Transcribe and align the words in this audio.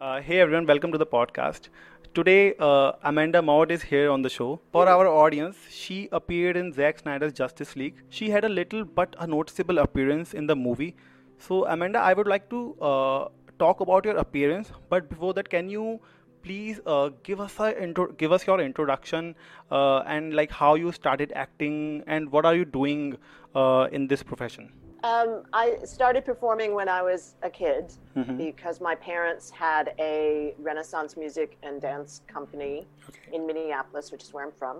Uh, 0.00 0.20
hey 0.20 0.40
everyone, 0.40 0.66
welcome 0.66 0.92
to 0.92 0.98
the 0.98 1.06
podcast. 1.06 1.68
Today, 2.14 2.54
uh, 2.58 2.92
Amanda 3.04 3.40
Maud 3.42 3.70
is 3.70 3.82
here 3.82 4.10
on 4.10 4.22
the 4.22 4.28
show. 4.28 4.60
For 4.72 4.88
our 4.88 5.06
audience, 5.06 5.56
she 5.70 6.08
appeared 6.12 6.56
in 6.56 6.72
Zack 6.72 6.98
Snyder's 6.98 7.32
Justice 7.32 7.76
League. 7.76 8.02
She 8.10 8.30
had 8.30 8.44
a 8.44 8.48
little 8.48 8.84
but 8.84 9.14
a 9.18 9.26
noticeable 9.26 9.78
appearance 9.78 10.34
in 10.34 10.46
the 10.46 10.56
movie. 10.56 10.96
So, 11.38 11.66
Amanda, 11.66 11.98
I 11.98 12.12
would 12.14 12.26
like 12.26 12.48
to 12.50 12.74
uh, 12.80 13.28
talk 13.58 13.80
about 13.80 14.04
your 14.04 14.16
appearance, 14.16 14.70
but 14.90 15.08
before 15.08 15.32
that, 15.34 15.48
can 15.48 15.68
you 15.68 16.00
please 16.42 16.80
uh, 16.86 17.10
give 17.22 17.40
us 17.40 17.58
a 17.58 17.70
intro- 17.82 18.12
give 18.12 18.32
us 18.32 18.46
your 18.46 18.60
introduction 18.60 19.34
uh, 19.70 19.98
and 20.00 20.34
like 20.34 20.50
how 20.50 20.74
you 20.74 20.92
started 20.92 21.32
acting 21.34 22.02
and 22.06 22.30
what 22.30 22.44
are 22.46 22.54
you 22.54 22.64
doing 22.64 23.16
uh, 23.54 23.88
in 23.92 24.06
this 24.06 24.22
profession? 24.22 24.70
Um, 25.06 25.44
I 25.52 25.78
started 25.84 26.24
performing 26.24 26.74
when 26.74 26.88
I 26.88 27.00
was 27.00 27.36
a 27.44 27.50
kid 27.50 27.92
because 28.36 28.80
my 28.80 28.96
parents 28.96 29.50
had 29.50 29.94
a 30.00 30.52
Renaissance 30.58 31.16
music 31.16 31.56
and 31.62 31.80
dance 31.80 32.22
company 32.26 32.88
in 33.32 33.46
Minneapolis, 33.46 34.10
which 34.10 34.24
is 34.24 34.32
where 34.32 34.44
I'm 34.44 34.52
from. 34.58 34.78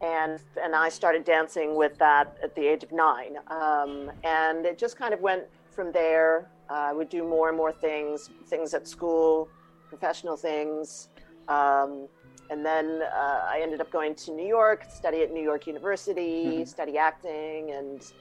And, 0.00 0.40
and 0.56 0.74
I 0.74 0.88
started 0.88 1.24
dancing 1.24 1.76
with 1.76 1.98
that 1.98 2.38
at 2.42 2.54
the 2.54 2.66
age 2.66 2.82
of 2.82 2.92
nine. 2.92 3.36
Um, 3.48 4.10
and 4.24 4.64
it 4.64 4.78
just 4.78 4.96
kind 4.96 5.12
of 5.12 5.20
went 5.20 5.44
from 5.70 5.92
there. 5.92 6.48
Uh, 6.70 6.88
I 6.90 6.92
would 6.94 7.10
do 7.10 7.22
more 7.22 7.48
and 7.48 7.56
more 7.56 7.72
things, 7.72 8.30
things 8.46 8.72
at 8.72 8.88
school, 8.88 9.50
professional 9.90 10.38
things. 10.38 11.08
Um, 11.48 12.08
and 12.48 12.64
then 12.64 13.02
uh, 13.02 13.40
I 13.44 13.60
ended 13.62 13.82
up 13.82 13.90
going 13.90 14.14
to 14.14 14.32
New 14.32 14.46
York, 14.46 14.86
study 14.90 15.20
at 15.20 15.30
New 15.30 15.42
York 15.42 15.66
University, 15.66 16.64
study 16.64 16.96
acting, 16.96 17.72
and 17.72 18.12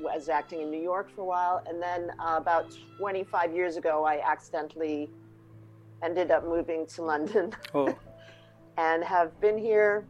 was 0.00 0.28
acting 0.28 0.60
in 0.60 0.70
New 0.70 0.80
York 0.82 1.10
for 1.14 1.22
a 1.22 1.24
while. 1.24 1.62
And 1.66 1.82
then 1.82 2.10
uh, 2.18 2.36
about 2.38 2.76
25 2.98 3.54
years 3.54 3.76
ago, 3.76 4.04
I 4.04 4.20
accidentally 4.24 5.10
ended 6.02 6.30
up 6.30 6.44
moving 6.44 6.86
to 6.86 7.02
London 7.02 7.52
Oh, 7.74 7.96
and 8.78 9.02
have 9.04 9.38
been 9.40 9.58
here 9.58 10.04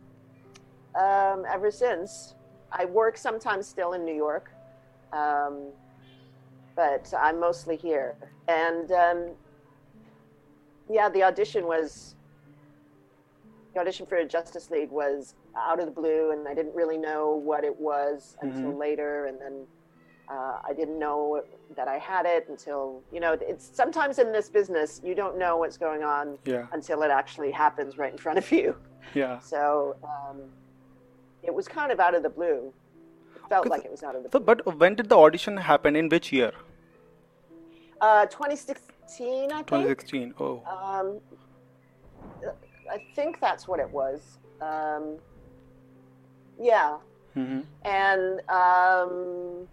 um, 0.95 1.45
ever 1.49 1.71
since. 1.71 2.35
I 2.73 2.85
work 2.87 3.17
sometimes 3.17 3.69
still 3.69 3.93
in 3.93 4.05
New 4.05 4.15
York, 4.15 4.51
um, 5.13 5.69
but 6.75 7.13
I'm 7.17 7.39
mostly 7.39 7.77
here. 7.77 8.17
And 8.49 8.91
um, 8.91 9.31
yeah, 10.91 11.09
the 11.09 11.23
audition 11.23 11.67
was 11.67 12.17
the 13.75 13.81
audition 13.81 14.07
for 14.07 14.23
Justice 14.25 14.71
League 14.71 14.91
was 14.91 15.35
out 15.57 15.81
of 15.81 15.87
the 15.87 15.93
blue, 15.93 16.31
and 16.33 16.47
I 16.49 16.55
didn't 16.55 16.75
really 16.75 16.97
know 16.97 17.35
what 17.35 17.65
it 17.65 17.79
was 17.79 18.37
until 18.43 18.77
later, 18.79 19.27
and 19.27 19.39
then. 19.41 19.67
Uh, 20.27 20.57
I 20.67 20.73
didn't 20.73 20.99
know 20.99 21.43
that 21.77 21.87
I 21.87 21.99
had 21.99 22.25
it 22.25 22.47
until 22.49 23.03
you 23.13 23.21
know. 23.21 23.37
It's 23.43 23.67
sometimes 23.77 24.19
in 24.19 24.33
this 24.33 24.49
business 24.49 24.99
you 25.05 25.15
don't 25.15 25.37
know 25.39 25.59
what's 25.59 25.77
going 25.77 26.03
on 26.03 26.39
yeah, 26.47 26.65
until 26.73 27.03
it 27.03 27.11
actually 27.11 27.51
happens 27.51 27.99
right 27.99 28.11
in 28.11 28.17
front 28.17 28.39
of 28.39 28.51
you. 28.51 28.75
yeah. 29.13 29.39
So 29.41 29.97
um, 30.03 30.41
it 31.43 31.53
was 31.55 31.69
kind 31.69 31.93
of 31.93 32.01
out 32.01 32.15
of 32.15 32.23
the 32.23 32.31
blue. 32.31 32.73
It 33.37 33.43
felt 33.51 33.69
like 33.69 33.85
it 33.85 33.91
was 33.91 34.03
out 34.03 34.17
of 34.17 34.23
the 34.23 34.31
So, 34.33 34.39
blue. 34.41 34.47
but 34.65 34.79
when 34.79 34.95
did 34.95 35.11
the 35.11 35.19
audition 35.19 35.59
happen? 35.59 35.95
In 35.95 36.09
which 36.09 36.33
year? 36.33 36.53
Uh, 38.01 38.25
2016, 38.25 39.53
I 39.53 39.57
think. 39.57 39.67
2016. 39.67 40.33
Oh, 40.41 40.63
Um, 40.67 41.21
I 42.91 42.99
think 43.15 43.41
that's 43.41 43.67
what 43.67 43.81
it 43.81 43.91
was. 43.91 44.39
Um, 44.61 45.19
yeah, 46.61 46.97
hmm 47.35 47.61
and 47.85 48.41
um, 48.49 49.67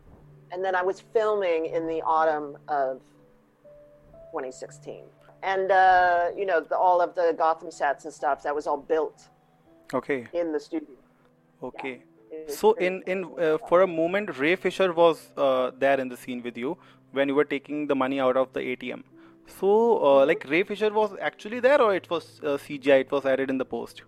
and 0.51 0.63
then 0.63 0.75
I 0.75 0.81
was 0.83 1.01
filming 1.13 1.67
in 1.67 1.87
the 1.87 2.01
autumn 2.01 2.57
of 2.67 2.99
2016, 4.31 5.03
and 5.43 5.71
uh, 5.71 6.29
you 6.35 6.45
know 6.45 6.61
the, 6.61 6.77
all 6.77 7.01
of 7.01 7.15
the 7.15 7.35
Gotham 7.37 7.71
sets 7.71 8.05
and 8.05 8.13
stuff 8.13 8.43
that 8.43 8.55
was 8.55 8.67
all 8.67 8.77
built 8.77 9.29
okay, 9.93 10.27
in 10.33 10.51
the 10.51 10.59
studio. 10.59 10.95
okay. 11.63 12.03
Was 12.47 12.57
So, 12.57 12.73
in 12.73 13.03
in 13.07 13.25
uh, 13.37 13.57
for 13.67 13.81
a 13.81 13.87
moment, 13.87 14.37
Ray 14.37 14.55
Fisher 14.55 14.93
was 14.93 15.29
uh, 15.37 15.71
there 15.77 15.99
in 15.99 16.09
the 16.09 16.17
scene 16.17 16.41
with 16.41 16.57
you 16.57 16.77
when 17.11 17.27
you 17.27 17.35
were 17.35 17.45
taking 17.45 17.87
the 17.87 17.95
money 17.95 18.19
out 18.19 18.37
of 18.37 18.53
the 18.53 18.61
ATM. 18.61 19.03
So, 19.59 20.03
uh, 20.03 20.25
like 20.25 20.45
Ray 20.47 20.63
Fisher 20.63 20.91
was 20.91 21.11
actually 21.21 21.59
there, 21.59 21.81
or 21.81 21.93
it 21.95 22.09
was 22.09 22.39
uh, 22.43 22.57
CGI? 22.57 23.01
It 23.01 23.11
was 23.11 23.25
added 23.25 23.49
in 23.49 23.57
the 23.57 23.65
post. 23.65 24.01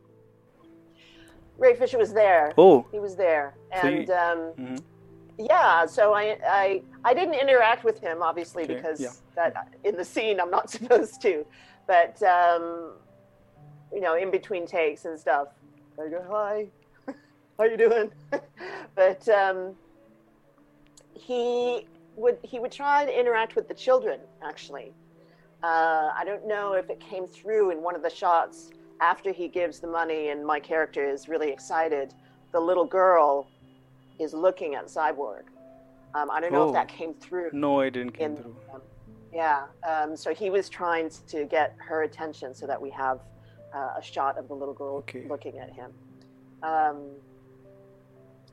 Ray 1.57 1.75
Fisher 1.75 1.97
was 1.97 2.13
there. 2.13 2.53
Oh, 2.57 2.85
He 2.91 2.99
was 2.99 3.15
there, 3.15 3.53
So 3.81 3.87
you- 3.87 3.97
and 3.99 4.09
um, 4.09 4.39
mhm. 4.57 4.79
yeah. 5.37 5.85
So 5.85 6.13
I, 6.13 6.37
I 6.47 6.81
I 7.05 7.13
didn't 7.13 7.35
interact 7.35 7.83
with 7.83 7.99
him 7.99 8.23
obviously 8.23 8.63
Okay, 8.63 8.75
because 8.75 8.99
yeah. 8.99 9.09
that 9.35 9.67
in 9.83 9.95
the 9.95 10.05
scene 10.05 10.39
I'm 10.39 10.49
not 10.49 10.69
supposed 10.77 11.21
to, 11.21 11.45
but 11.87 12.21
um, 12.23 12.93
you 13.93 14.01
know, 14.01 14.15
in 14.15 14.31
between 14.31 14.65
takes 14.65 15.05
and 15.05 15.19
stuff, 15.19 15.49
I 16.01 16.09
go 16.09 16.23
hi, 16.29 16.67
how 17.57 17.65
you 17.65 17.77
doing? 17.77 18.11
but 18.95 19.29
um, 19.29 19.75
he 21.13 21.87
would 22.15 22.37
he 22.43 22.59
would 22.59 22.71
try 22.71 23.05
to 23.05 23.19
interact 23.19 23.55
with 23.55 23.67
the 23.67 23.73
children 23.75 24.19
actually. 24.43 24.91
Uh, 25.63 26.11
I 26.17 26.23
don't 26.25 26.45
know 26.45 26.73
if 26.73 26.89
it 26.89 26.99
came 26.99 27.25
through 27.25 27.71
in 27.71 27.81
one 27.81 27.95
of 27.95 28.01
the 28.03 28.09
shots 28.09 28.71
after 28.99 29.31
he 29.31 29.47
gives 29.47 29.79
the 29.79 29.87
money 29.87 30.29
and 30.29 30.45
my 30.45 30.59
character 30.59 31.09
is 31.09 31.29
really 31.29 31.51
excited. 31.51 32.13
The 32.51 32.59
little 32.59 32.85
girl 32.85 33.47
is 34.19 34.33
looking 34.33 34.75
at 34.75 34.87
Cyborg. 34.87 35.43
Um, 36.15 36.29
I 36.29 36.39
don't 36.41 36.51
know 36.51 36.63
Oh. 36.65 36.67
if 36.67 36.73
that 36.73 36.89
came 36.89 37.13
through. 37.15 37.49
no, 37.53 37.79
it 37.79 37.91
didn't 37.91 38.11
came 38.11 38.31
in, 38.31 38.37
through. 38.37 38.55
um, 38.73 38.81
yeah, 39.33 39.63
um, 39.87 40.15
so 40.15 40.33
he 40.33 40.49
was 40.49 40.69
trying 40.69 41.09
to 41.27 41.45
get 41.45 41.75
her 41.79 42.03
attention 42.03 42.53
so 42.53 42.67
that 42.67 42.79
we 42.79 42.89
have 42.91 43.19
uh, 43.73 43.93
a 43.97 44.01
shot 44.03 44.37
of 44.37 44.47
the 44.49 44.53
little 44.53 44.73
girl 44.75 44.97
Okay. 44.97 45.25
looking 45.27 45.57
at 45.57 45.71
him. 45.71 45.91
Um, 46.61 47.09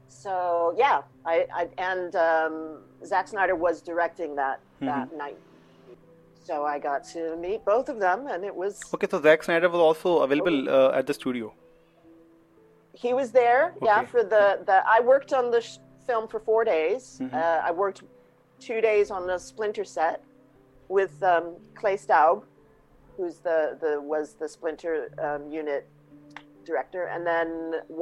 so 0.08 0.74
yeah, 0.78 1.02
I, 1.26 1.46
I 1.54 1.68
and 1.78 2.14
um, 2.16 2.78
Zack 3.04 3.28
Snyder 3.28 3.54
was 3.54 3.82
directing 3.82 4.34
that 4.36 4.60
that 4.80 5.14
night, 5.16 5.36
so 6.50 6.64
I 6.74 6.78
got 6.90 7.00
to 7.14 7.36
meet 7.36 7.60
both 7.64 7.88
of 7.88 7.98
them, 8.06 8.26
and 8.32 8.40
it 8.50 8.54
was 8.62 8.72
Okay, 8.94 9.06
so 9.12 9.20
Zack 9.22 9.40
Snyder 9.44 9.68
was 9.68 9.82
also 9.88 10.10
available 10.26 10.58
uh, 10.68 10.98
at 10.98 11.04
the 11.06 11.14
studio. 11.14 11.46
he 13.04 13.10
was 13.20 13.28
there. 13.42 13.64
Yeah, 13.88 14.00
for 14.12 14.22
the 14.34 14.44
the 14.68 14.76
I 14.96 14.98
worked 15.12 15.32
on 15.40 15.44
the 15.56 15.60
sh- 15.68 15.78
film 16.08 16.24
for 16.32 16.40
four 16.50 16.62
days. 16.76 17.02
Mhm. 17.20 17.32
Uh, 17.42 17.68
I 17.68 17.70
worked 17.82 18.00
two 18.68 18.80
days 18.90 19.06
on 19.16 19.22
the 19.30 19.38
Splinter 19.48 19.86
set 19.98 20.18
with 20.98 21.14
um, 21.32 21.44
Clay 21.80 21.96
Staub, 22.04 22.36
who's 23.16 23.36
the 23.48 23.58
the 23.84 23.92
was 24.12 24.26
the 24.42 24.48
Splinter 24.56 24.94
um, 25.26 25.42
unit 25.62 25.82
director, 26.68 27.02
and 27.14 27.22
then 27.32 27.48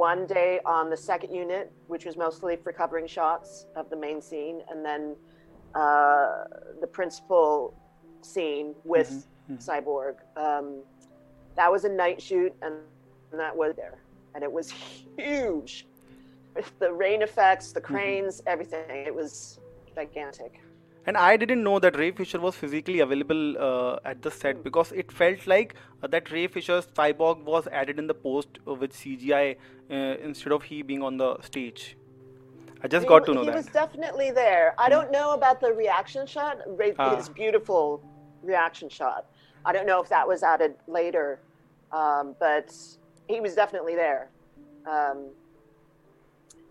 one 0.07 0.21
day 0.37 0.51
on 0.77 0.83
the 0.93 0.99
second 1.11 1.31
unit, 1.43 1.65
which 1.91 2.03
was 2.09 2.15
mostly 2.25 2.53
for 2.63 2.71
covering 2.81 3.07
shots 3.17 3.49
of 3.79 3.83
the 3.93 3.99
main 4.07 4.19
scene, 4.29 4.57
and 4.71 4.79
then 4.89 5.03
uh, 5.83 6.43
the 6.83 6.89
principal 6.99 7.51
scene 8.21 8.75
with 8.83 9.09
Mhm, 9.49 9.57
mhm. 9.57 9.65
Cyborg. 9.65 10.15
Um, 10.37 10.83
that 11.55 11.71
was 11.71 11.85
a 11.85 11.89
night 11.89 12.21
shoot, 12.21 12.53
and 12.61 12.75
that 13.31 13.55
was 13.55 13.75
there, 13.75 13.97
and 14.35 14.43
it 14.43 14.51
was 14.51 14.71
huge. 15.17 15.87
With 16.55 16.71
the 16.79 16.91
rain 16.91 17.21
effects, 17.21 17.71
the 17.73 17.81
cranes, 17.81 18.41
everything. 18.45 18.89
It 18.89 19.13
was 19.13 19.59
gigantic. 19.95 20.59
And 21.05 21.17
I 21.17 21.37
didn't 21.37 21.63
know 21.63 21.79
that 21.79 21.97
Ray 21.97 22.11
Fisher 22.11 22.39
was 22.39 22.55
physically 22.55 22.99
available 22.99 23.57
uh, 23.57 23.99
at 24.05 24.21
the 24.21 24.29
set 24.29 24.63
because 24.63 24.91
it 24.91 25.11
felt 25.11 25.47
like 25.47 25.73
uh, 26.03 26.07
that 26.07 26.29
Ray 26.31 26.47
Fisher's 26.47 26.87
cyborg 26.87 27.43
was 27.43 27.67
added 27.67 27.97
in 27.97 28.07
the 28.07 28.13
post 28.13 28.59
uh, 28.67 28.73
with 28.73 28.93
CGI 28.93 29.55
uh, 29.89 29.93
instead 30.29 30.51
of 30.51 30.63
he 30.63 30.81
being 30.81 31.01
on 31.01 31.17
the 31.17 31.41
stage. 31.41 31.97
I 32.81 32.87
just 32.87 33.07
got 33.07 33.25
to 33.25 33.33
know 33.33 33.41
he 33.41 33.47
that. 33.47 33.51
He 33.51 33.57
was 33.57 33.67
definitely 33.67 34.31
there. 34.31 34.73
I 34.79 34.89
don't 34.89 35.11
know 35.11 35.33
about 35.33 35.59
the 35.59 35.73
reaction 35.73 36.25
shot, 36.25 36.57
Ah. 36.97 37.15
his 37.17 37.29
beautiful 37.29 38.01
reaction 38.41 38.89
shot. 38.89 39.25
I 39.65 39.73
don't 39.73 39.85
know 39.85 40.01
if 40.01 40.09
that 40.09 40.27
was 40.27 40.43
added 40.43 40.75
later, 40.87 41.41
um, 41.91 42.35
but 42.39 42.73
he 43.27 43.41
was 43.41 43.53
definitely 43.55 43.95
there. 43.95 44.31
Um, 44.89 45.31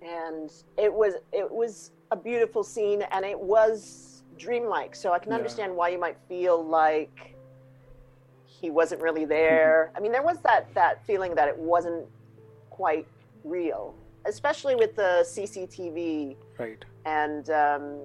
and 0.01 0.51
it 0.79 0.93
was 0.93 1.15
it 1.33 1.51
was 1.51 1.91
a 2.11 2.17
beautiful 2.17 2.63
scene, 2.65 3.03
and 3.13 3.25
it 3.25 3.39
was 3.39 4.23
dreamlike. 4.39 4.95
So 4.97 5.13
I 5.13 5.19
can 5.19 5.33
Yeah. 5.33 5.37
understand 5.37 5.77
why 5.77 5.89
you 5.91 5.99
might 5.99 6.17
feel 6.29 6.65
like 6.65 7.35
he 8.47 8.71
wasn't 8.71 9.03
really 9.03 9.25
there. 9.27 9.93
I 9.97 10.01
mean, 10.01 10.13
there 10.13 10.23
was 10.23 10.41
that 10.43 10.73
that 10.75 11.05
feeling 11.05 11.35
that 11.35 11.49
it 11.49 11.59
wasn't 11.59 12.07
quite 12.71 13.07
real, 13.45 13.95
especially 14.27 14.75
with 14.75 14.95
the 14.97 15.25
CCTV 15.25 16.37
Right. 16.59 16.85
and 17.05 17.49
um, 17.51 17.99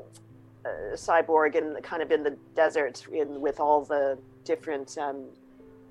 uh, 0.66 0.70
cyborg 0.96 1.56
and 1.58 1.84
kind 1.84 2.02
of 2.02 2.12
in 2.12 2.24
the 2.24 2.38
desert 2.56 3.06
in, 3.12 3.42
with 3.42 3.60
all 3.60 3.84
the 3.84 4.18
different 4.46 4.98
um, 4.98 5.26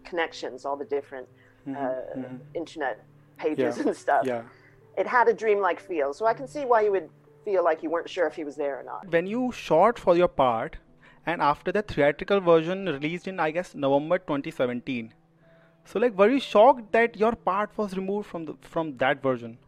connections, 0.05 0.65
all 0.65 0.77
the 0.77 0.85
different 0.85 1.29
Mhm, 1.67 1.77
uh, 1.77 2.19
mhm. 2.19 2.41
internet 2.55 3.05
pages 3.39 3.77
Yeah, 3.79 3.83
and 3.87 3.97
stuff. 3.97 4.27
Yeah. 4.27 4.43
It 4.99 5.07
had 5.07 5.29
a 5.29 5.33
dreamlike 5.33 5.81
feel, 5.81 6.13
so 6.13 6.27
I 6.27 6.35
can 6.35 6.49
see 6.49 6.65
why 6.65 6.81
you 6.83 6.91
would 6.91 7.09
feel 7.45 7.63
like 7.65 7.83
you 7.83 7.91
weren't 7.91 8.11
sure 8.11 8.27
if 8.27 8.35
he 8.35 8.45
was 8.45 8.57
there 8.57 8.79
or 8.81 8.83
not. 8.83 9.07
When 9.09 9.27
you 9.27 9.53
shot 9.53 9.99
for 9.99 10.17
your 10.17 10.29
part, 10.29 10.77
and 11.25 11.41
after 11.41 11.71
the 11.73 11.83
theatrical 11.83 12.41
version 12.41 12.87
released 12.87 13.29
in 13.29 13.39
I 13.39 13.51
guess 13.53 13.75
November 13.75 14.19
2017. 14.19 15.15
So 15.85 15.99
like 16.01 16.17
were 16.19 16.29
you 16.31 16.41
shocked 16.41 16.91
that 16.93 17.17
your 17.17 17.33
part 17.37 17.77
was 17.77 17.97
removed 17.97 18.27
from 18.29 18.45
the 18.47 18.55
from 18.61 18.97
that 18.99 19.23
version? 19.23 19.59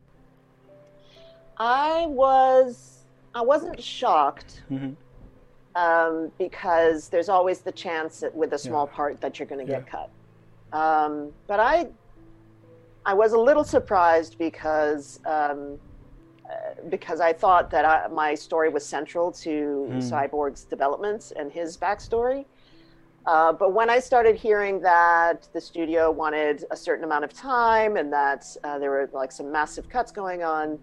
I 1.59 2.07
was 2.09 3.07
I 3.35 3.43
wasn't 3.43 3.83
shocked 3.83 4.63
Mm-hmm. 4.71 4.95
um, 5.81 6.33
because 6.39 7.09
there's 7.09 7.29
always 7.29 7.63
the 7.63 7.73
chance 7.73 8.21
that 8.21 8.35
with 8.35 8.53
a 8.53 8.59
small 8.59 8.87
Yeah. 8.87 8.95
part 8.95 9.21
that 9.21 9.39
you're 9.39 9.49
going 9.49 9.67
to 9.67 9.73
get 9.73 9.87
Yeah. 9.87 9.99
cut. 10.71 10.79
Um, 10.79 11.33
but 11.49 11.61
I 11.61 11.89
I 13.07 13.15
was 13.15 13.33
a 13.33 13.39
little 13.39 13.65
surprised 13.65 14.37
because 14.39 15.19
um, 15.27 15.79
uh, 16.51 16.89
because 16.89 17.21
I 17.21 17.33
thought 17.33 17.71
that 17.71 17.85
I, 17.85 18.09
my 18.09 18.35
story 18.35 18.69
was 18.69 18.87
central 18.87 19.33
to 19.33 19.87
Hmm. 19.91 19.99
Cyborg's 19.99 20.65
developments 20.65 21.33
and 21.33 21.53
his 21.53 21.77
backstory. 21.77 22.47
Uh, 23.27 23.53
but 23.53 23.73
when 23.73 23.89
I 23.89 24.01
started 24.01 24.37
hearing 24.37 24.81
that 24.83 25.49
the 25.55 25.61
studio 25.61 26.11
wanted 26.11 26.65
a 26.71 26.77
certain 26.77 27.05
amount 27.05 27.25
of 27.25 27.33
time 27.33 27.97
and 27.97 28.13
that 28.13 28.45
uh, 28.65 28.79
there 28.79 28.91
were 28.91 29.09
like 29.15 29.33
some 29.33 29.51
massive 29.51 29.89
cuts 29.89 30.13
going 30.13 30.43
on, 30.43 30.79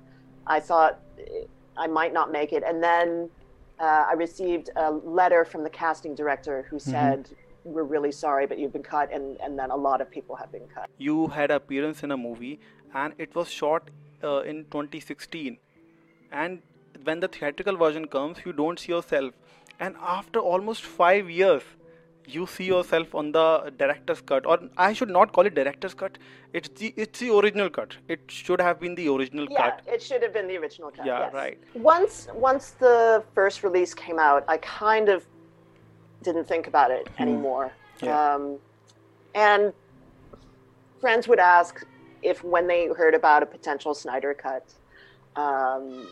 I 0.52 0.60
thought 0.60 1.00
eh, 1.20 1.46
I 1.84 1.88
might 2.00 2.14
not 2.20 2.32
make 2.40 2.52
it. 2.58 2.64
And 2.70 2.84
then 2.84 3.30
uh, 3.80 4.04
I 4.12 4.14
received 4.14 4.70
a 4.76 4.92
letter 5.20 5.46
from 5.52 5.64
the 5.68 5.74
casting 5.82 6.14
director 6.22 6.58
who 6.70 6.80
said, 6.80 7.30
"We're 7.64 7.90
really 7.96 8.12
sorry, 8.12 8.46
but 8.52 8.60
you've 8.60 8.76
been 8.78 8.90
cut," 8.96 9.14
and 9.20 9.26
and 9.48 9.60
then 9.64 9.72
a 9.78 9.80
lot 9.88 10.04
of 10.06 10.12
people 10.18 10.36
have 10.42 10.52
been 10.58 10.68
cut. 10.76 10.90
You 11.10 11.18
had 11.38 11.56
an 11.56 11.62
appearance 11.62 12.04
in 12.10 12.16
a 12.18 12.20
movie, 12.26 12.54
and 13.04 13.26
it 13.28 13.40
was 13.42 13.54
shot 13.62 13.90
uh, 14.24 14.42
in 14.54 14.64
2016. 14.76 15.58
And 16.32 16.62
when 17.10 17.24
the 17.26 17.30
theatrical 17.38 17.78
version 17.86 18.08
comes, 18.18 18.44
you 18.46 18.54
don't 18.64 18.84
see 18.86 18.92
yourself. 18.96 19.34
And 19.80 19.96
after 20.16 20.40
almost 20.40 20.84
five 20.84 21.30
years, 21.30 21.64
you 22.28 22.46
see 22.48 22.66
yourself 22.66 23.14
on 23.16 23.32
the 23.32 23.74
director's 23.78 24.22
cut, 24.22 24.46
or 24.46 24.60
I 24.78 24.94
should 24.94 25.10
not 25.10 25.34
call 25.34 25.46
it 25.46 25.56
director's 25.56 25.94
cut. 25.94 26.18
It's 26.54 26.70
the 26.70 26.94
it's 26.98 27.20
the 27.20 27.36
original 27.36 27.70
cut. 27.70 27.96
It 28.08 28.22
should 28.28 28.62
have 28.62 28.80
been 28.80 28.96
the 28.96 29.08
original 29.10 29.48
Yeah, 29.50 29.72
cut. 29.72 29.82
it 29.88 30.02
should 30.02 30.22
have 30.24 30.34
been 30.34 30.48
the 30.48 30.58
original 30.58 30.92
cut. 30.92 31.06
Yeah, 31.06 31.20
yes. 31.22 31.34
right. 31.34 31.58
Once 31.74 32.28
once 32.34 32.72
the 32.72 33.24
first 33.34 33.64
release 33.64 33.94
came 33.94 34.20
out, 34.20 34.44
I 34.48 34.58
kind 34.58 35.10
of 35.10 35.26
didn't 36.24 36.46
think 36.46 36.68
about 36.68 36.92
it 36.92 37.08
anymore. 37.20 37.72
Hmm. 38.00 38.06
Yeah. 38.06 38.34
Um, 38.34 38.58
and 39.36 39.74
friends 41.00 41.28
would 41.28 41.40
ask 41.40 41.86
if 42.22 42.44
when 42.44 42.68
they 42.68 42.88
heard 42.88 43.16
about 43.16 43.42
a 43.44 43.46
potential 43.46 43.94
Snyder 43.94 44.34
cut, 44.34 44.66
um, 45.36 46.08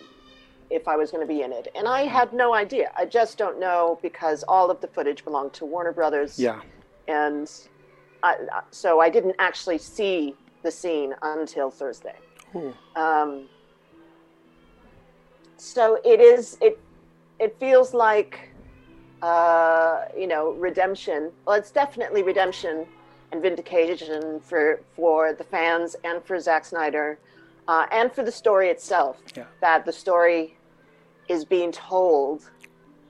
if 0.69 0.88
I 0.88 0.95
was 0.95 1.12
going 1.12 1.25
to 1.25 1.33
be 1.33 1.42
in 1.42 1.51
it, 1.51 1.68
and 1.75 1.88
I 1.88 2.01
had 2.04 2.31
no 2.33 2.54
idea. 2.54 2.92
I 2.95 3.06
just 3.06 3.38
don't 3.38 3.60
know 3.60 4.00
because 4.01 4.44
all 4.48 4.69
of 4.69 4.80
the 4.81 4.88
footage 4.88 5.24
belonged 5.24 5.54
to 5.54 5.66
Warner 5.66 5.92
Brothers 5.92 6.38
Yeah. 6.39 6.62
and 7.07 7.50
I, 8.21 8.36
so 8.71 9.00
I 9.00 9.10
didn't 9.10 9.36
actually 9.39 9.77
see 9.77 10.36
the 10.62 10.69
scene 10.71 11.16
until 11.21 11.71
Thursday. 11.71 12.16
Um, 12.95 13.48
so 15.57 16.00
it 16.04 16.19
is 16.19 16.57
it 16.62 16.80
it 17.39 17.56
feels 17.60 17.94
like 17.94 18.50
uh, 19.22 20.06
you 20.18 20.27
know 20.27 20.51
redemption. 20.51 21.31
Well, 21.45 21.56
it's 21.57 21.72
definitely 21.72 22.24
redemption 22.24 22.86
and 23.31 23.42
vindication 23.42 24.39
for 24.39 24.81
for 24.95 25.33
the 25.33 25.44
fans 25.44 25.95
and 26.04 26.24
for 26.24 26.39
Zack 26.39 26.65
Snyder 26.65 27.19
uh, 27.68 27.86
and 27.92 28.12
for 28.12 28.24
the 28.24 28.31
story 28.31 28.69
itself. 28.69 29.18
Yeah. 29.36 29.45
That 29.62 29.86
the 29.86 29.94
story 29.94 30.57
is 31.30 31.46
being 31.46 31.72
told 31.72 32.50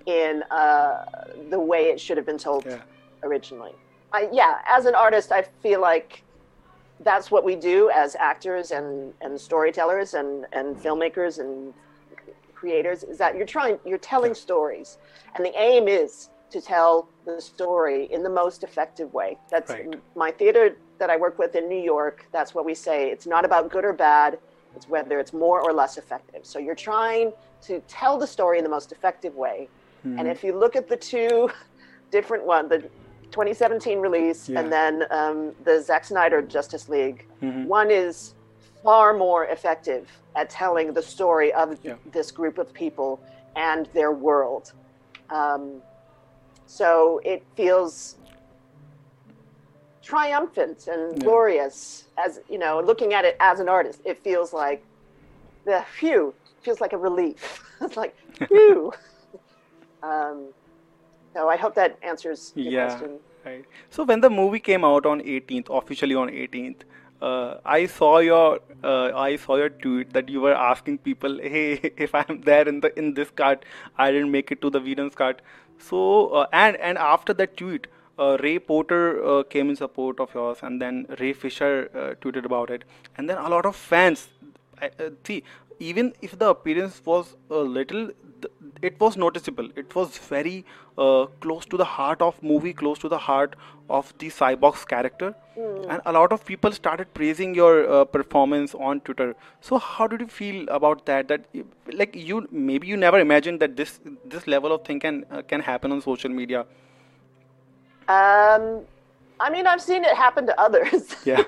in 0.06 0.44
uh, 0.52 0.98
the 1.50 1.60
way 1.60 1.86
it 1.86 2.00
should 2.00 2.18
have 2.18 2.26
been 2.26 2.38
told 2.38 2.66
Yeah. 2.66 2.80
originally. 3.24 3.72
I, 4.12 4.28
yeah, 4.32 4.60
as 4.68 4.86
an 4.86 4.96
artist, 4.96 5.32
I 5.32 5.44
feel 5.62 5.82
like 5.82 6.24
that's 7.00 7.32
what 7.32 7.46
we 7.46 7.56
do 7.56 7.90
as 7.92 8.16
actors 8.16 8.72
and, 8.72 9.14
and 9.22 9.40
storytellers 9.40 10.14
and, 10.14 10.46
and 10.52 10.76
filmmakers 10.76 11.40
and 11.40 11.74
creators 12.54 13.04
is 13.04 13.18
that 13.18 13.38
you're 13.38 13.46
trying 13.46 13.80
you're 13.86 13.98
telling 13.98 14.34
stories 14.34 14.98
and 15.36 15.46
the 15.46 15.58
aim 15.58 15.88
is 15.88 16.30
to 16.52 16.60
tell 16.60 17.08
the 17.26 17.40
story 17.40 18.10
in 18.12 18.22
the 18.22 18.30
most 18.30 18.64
effective 18.66 19.14
way 19.14 19.38
that's 19.50 19.70
Right. 19.72 19.88
my 20.14 20.30
theater 20.30 20.76
that 21.00 21.10
i 21.10 21.16
work 21.16 21.40
with 21.40 21.56
in 21.56 21.70
new 21.70 21.80
york 21.82 22.26
that's 22.34 22.54
what 22.54 22.66
we 22.66 22.76
say 22.76 23.10
it's 23.12 23.26
not 23.26 23.46
about 23.46 23.72
good 23.72 23.86
or 23.86 23.94
bad 23.94 24.40
it's 24.76 24.88
whether 24.88 25.20
it's 25.20 25.34
more 25.34 25.62
or 25.62 25.74
less 25.74 25.98
effective 25.98 26.46
so 26.46 26.60
you're 26.60 26.76
trying 26.76 27.32
to 27.62 27.82
tell 27.88 28.18
the 28.18 28.28
story 28.28 28.58
in 28.58 28.64
the 28.64 28.70
most 28.70 28.92
effective 28.92 29.36
way 29.36 29.68
and 30.06 30.28
if 30.30 30.44
you 30.46 30.58
look 30.58 30.76
at 30.78 30.88
the 30.88 30.96
two 30.96 31.50
different 32.12 32.46
one 32.46 32.70
the 32.70 32.80
2017 33.32 34.00
release 34.00 34.50
Yeah. 34.50 34.60
and 34.62 34.72
then 34.72 35.04
um, 35.12 35.54
the 35.66 35.82
Zack 35.82 36.04
Snyder 36.06 36.42
Justice 36.42 36.90
League, 36.90 37.28
Mhm. 37.44 37.66
one 37.68 37.92
is 37.92 38.34
far 38.84 39.14
more 39.14 39.46
effective 39.46 40.10
at 40.36 40.50
telling 40.50 40.94
the 40.94 41.02
story 41.04 41.54
of 41.54 41.78
Yeah. 41.84 41.96
this 42.12 42.32
group 42.32 42.58
of 42.58 42.74
people 42.74 43.20
and 43.56 43.88
their 43.94 44.12
world. 44.12 44.72
Um, 45.30 45.82
so 46.66 47.22
it 47.24 47.44
feels 47.56 48.16
triumphant 50.10 50.88
and 50.88 51.18
Yeah. 51.18 51.24
glorious 51.24 52.08
as 52.26 52.40
you 52.50 52.58
know 52.64 52.82
looking 52.90 53.14
at 53.14 53.26
it 53.26 53.36
as 53.40 53.60
an 53.60 53.70
artist 53.70 54.02
it 54.06 54.18
feels 54.24 54.54
like 54.54 54.82
the 55.66 55.84
phew 55.98 56.34
feels 56.64 56.82
like 56.82 56.94
a 56.94 56.98
relief 56.98 57.64
it's 57.82 57.98
like 57.98 58.16
phew 58.48 58.92
um, 60.12 60.52
so 61.34 61.48
i 61.50 61.58
hope 61.58 61.76
that 61.76 61.98
answers 62.02 62.54
your 62.56 62.74
Yeah. 62.74 62.90
question 62.90 63.20
Right. 63.46 63.66
So 63.90 64.04
when 64.04 64.20
the 64.20 64.30
movie 64.30 64.60
came 64.60 64.84
out 64.84 65.06
on 65.06 65.22
18th, 65.22 65.70
officially 65.70 66.14
on 66.14 66.30
18th, 66.30 66.82
uh, 67.22 67.56
I 67.66 67.86
saw 67.86 68.18
your 68.20 68.60
uh, 68.84 69.12
I 69.16 69.38
saw 69.38 69.56
your 69.56 69.70
tweet 69.70 70.12
that 70.18 70.28
you 70.30 70.42
were 70.42 70.54
asking 70.54 70.98
people, 71.00 71.38
hey, 71.54 71.94
if 71.98 72.14
I'm 72.14 72.42
there 72.50 72.68
in 72.68 72.82
the 72.82 72.92
in 73.00 73.14
this 73.14 73.32
cut, 73.44 73.64
I 73.98 74.12
didn't 74.12 74.32
make 74.32 74.52
it 74.52 74.62
to 74.64 74.70
the 74.70 74.82
Whedon's 74.82 75.16
cut. 75.16 75.42
So 75.78 76.28
uh, 76.42 76.46
and 76.52 76.76
and 76.78 76.98
after 76.98 77.34
that 77.42 77.56
tweet, 77.64 77.88
uh, 78.26 78.38
Ray 78.44 78.58
Porter 78.60 79.04
uh, 79.34 79.44
came 79.56 79.70
in 79.74 79.76
support 79.86 80.20
of 80.26 80.34
yours, 80.40 80.60
and 80.70 80.82
then 80.86 81.06
Ray 81.20 81.34
Fisher 81.46 81.74
uh, 81.96 82.10
tweeted 82.24 82.46
about 82.52 82.70
it, 82.78 82.84
and 83.18 83.30
then 83.30 83.38
a 83.38 83.50
lot 83.58 83.66
of 83.74 83.76
fans. 83.94 84.28
I- 84.88 84.92
Uh, 85.06 85.10
see, 85.28 85.40
even 85.92 86.08
if 86.28 86.32
the 86.42 86.48
appearance 86.56 86.96
was 87.12 87.28
a 87.58 87.60
little, 87.78 88.04
th- 88.44 88.54
it 88.90 88.96
was 89.04 89.18
noticeable. 89.24 89.68
It 89.82 89.94
was 90.00 90.18
very 90.32 90.56
uh, 91.06 91.26
close 91.46 91.66
to 91.74 91.78
the 91.82 91.88
heart 91.98 92.22
of 92.28 92.42
movie, 92.52 92.74
close 92.82 93.00
to 93.06 93.10
the 93.14 93.20
heart 93.28 93.56
of 93.98 94.10
the 94.24 94.30
cyborg's 94.40 94.84
character, 94.94 95.30
and 95.94 96.02
a 96.12 96.14
lot 96.18 96.34
of 96.38 96.44
people 96.50 96.76
started 96.80 97.14
praising 97.20 97.56
your 97.60 97.74
uh, 97.98 98.04
performance 98.18 98.76
on 98.90 99.02
Twitter. 99.10 99.30
So 99.70 99.80
how 99.88 100.08
did 100.14 100.22
you 100.26 100.30
feel 100.42 100.60
about 100.80 101.06
that? 101.12 101.28
That 101.34 101.48
like 102.02 102.16
you 102.32 102.42
maybe 102.72 102.92
you 102.94 102.98
never 103.06 103.20
imagined 103.28 103.66
that 103.66 103.76
this 103.82 103.96
this 104.36 104.48
level 104.56 104.76
of 104.78 104.84
thing 104.90 105.00
can 105.08 105.24
uh, 105.32 105.42
can 105.54 105.66
happen 105.72 105.98
on 105.98 106.02
social 106.12 106.38
media. 106.42 106.66
Um, 108.10 108.64
i 109.40 109.50
mean 109.50 109.66
i've 109.68 109.82
seen 109.82 110.04
it 110.04 110.16
happen 110.16 110.46
to 110.46 110.60
others 110.60 111.16
Yeah. 111.26 111.44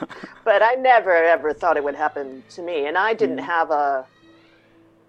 but 0.45 0.61
i 0.63 0.73
never 0.75 1.11
ever 1.35 1.53
thought 1.53 1.75
it 1.77 1.83
would 1.83 1.95
happen 1.95 2.43
to 2.55 2.61
me 2.61 2.85
and 2.87 2.97
i 2.97 3.13
didn't 3.13 3.37
Mm. 3.39 3.45
have 3.57 3.69
a 3.71 4.05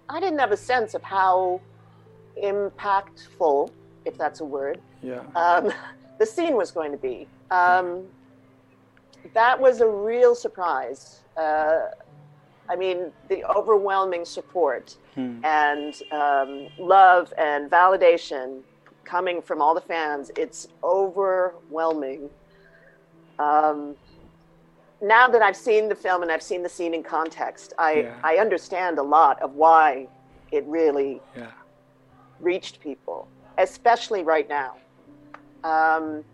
i 0.09 0.19
didn't 0.21 0.39
have 0.41 0.53
a 0.53 0.57
sense 0.57 0.95
of 0.95 1.03
how 1.03 1.61
impactful 2.43 3.71
if 4.05 4.17
that's 4.19 4.41
a 4.41 4.45
word 4.45 4.81
Yeah. 5.03 5.21
um, 5.37 5.73
the 6.19 6.27
scene 6.27 6.57
was 6.57 6.71
going 6.71 6.93
to 6.93 6.99
be. 6.99 7.27
Um, 7.51 8.05
that 9.35 9.59
was 9.61 9.81
a 9.81 9.89
real 9.89 10.35
surprise. 10.35 11.21
Uh, 11.37 11.81
I 12.69 12.77
mean, 12.77 13.13
the 13.29 13.45
overwhelming 13.45 14.25
support 14.25 14.97
Hmm. 15.15 15.41
and 15.45 15.95
um, 16.13 16.69
love 16.79 17.33
and 17.39 17.71
validation 17.71 18.63
coming 19.13 19.43
from 19.43 19.61
all 19.61 19.75
the 19.75 19.87
fans, 19.95 20.31
it's 20.39 20.69
overwhelming. 20.83 22.31
Um, 23.39 23.95
now 25.03 25.29
that 25.29 25.43
I've 25.43 25.57
seen 25.69 25.91
the 25.91 25.95
film 25.95 26.23
and 26.23 26.33
I've 26.33 26.43
seen 26.43 26.63
the 26.63 26.69
scene 26.77 26.95
in 26.95 27.03
context, 27.03 27.75
I, 27.79 27.93
Yeah. 27.93 28.15
I 28.25 28.37
understand 28.39 28.99
a 28.99 29.03
lot 29.03 29.37
of 29.43 29.51
why 29.55 30.09
it 30.51 30.65
really 30.67 31.21
Yeah. 31.37 31.51
reached 32.41 32.81
people, 32.81 33.29
especially 33.59 34.23
right 34.35 34.49
now. 34.49 34.71
Um, 35.63 36.25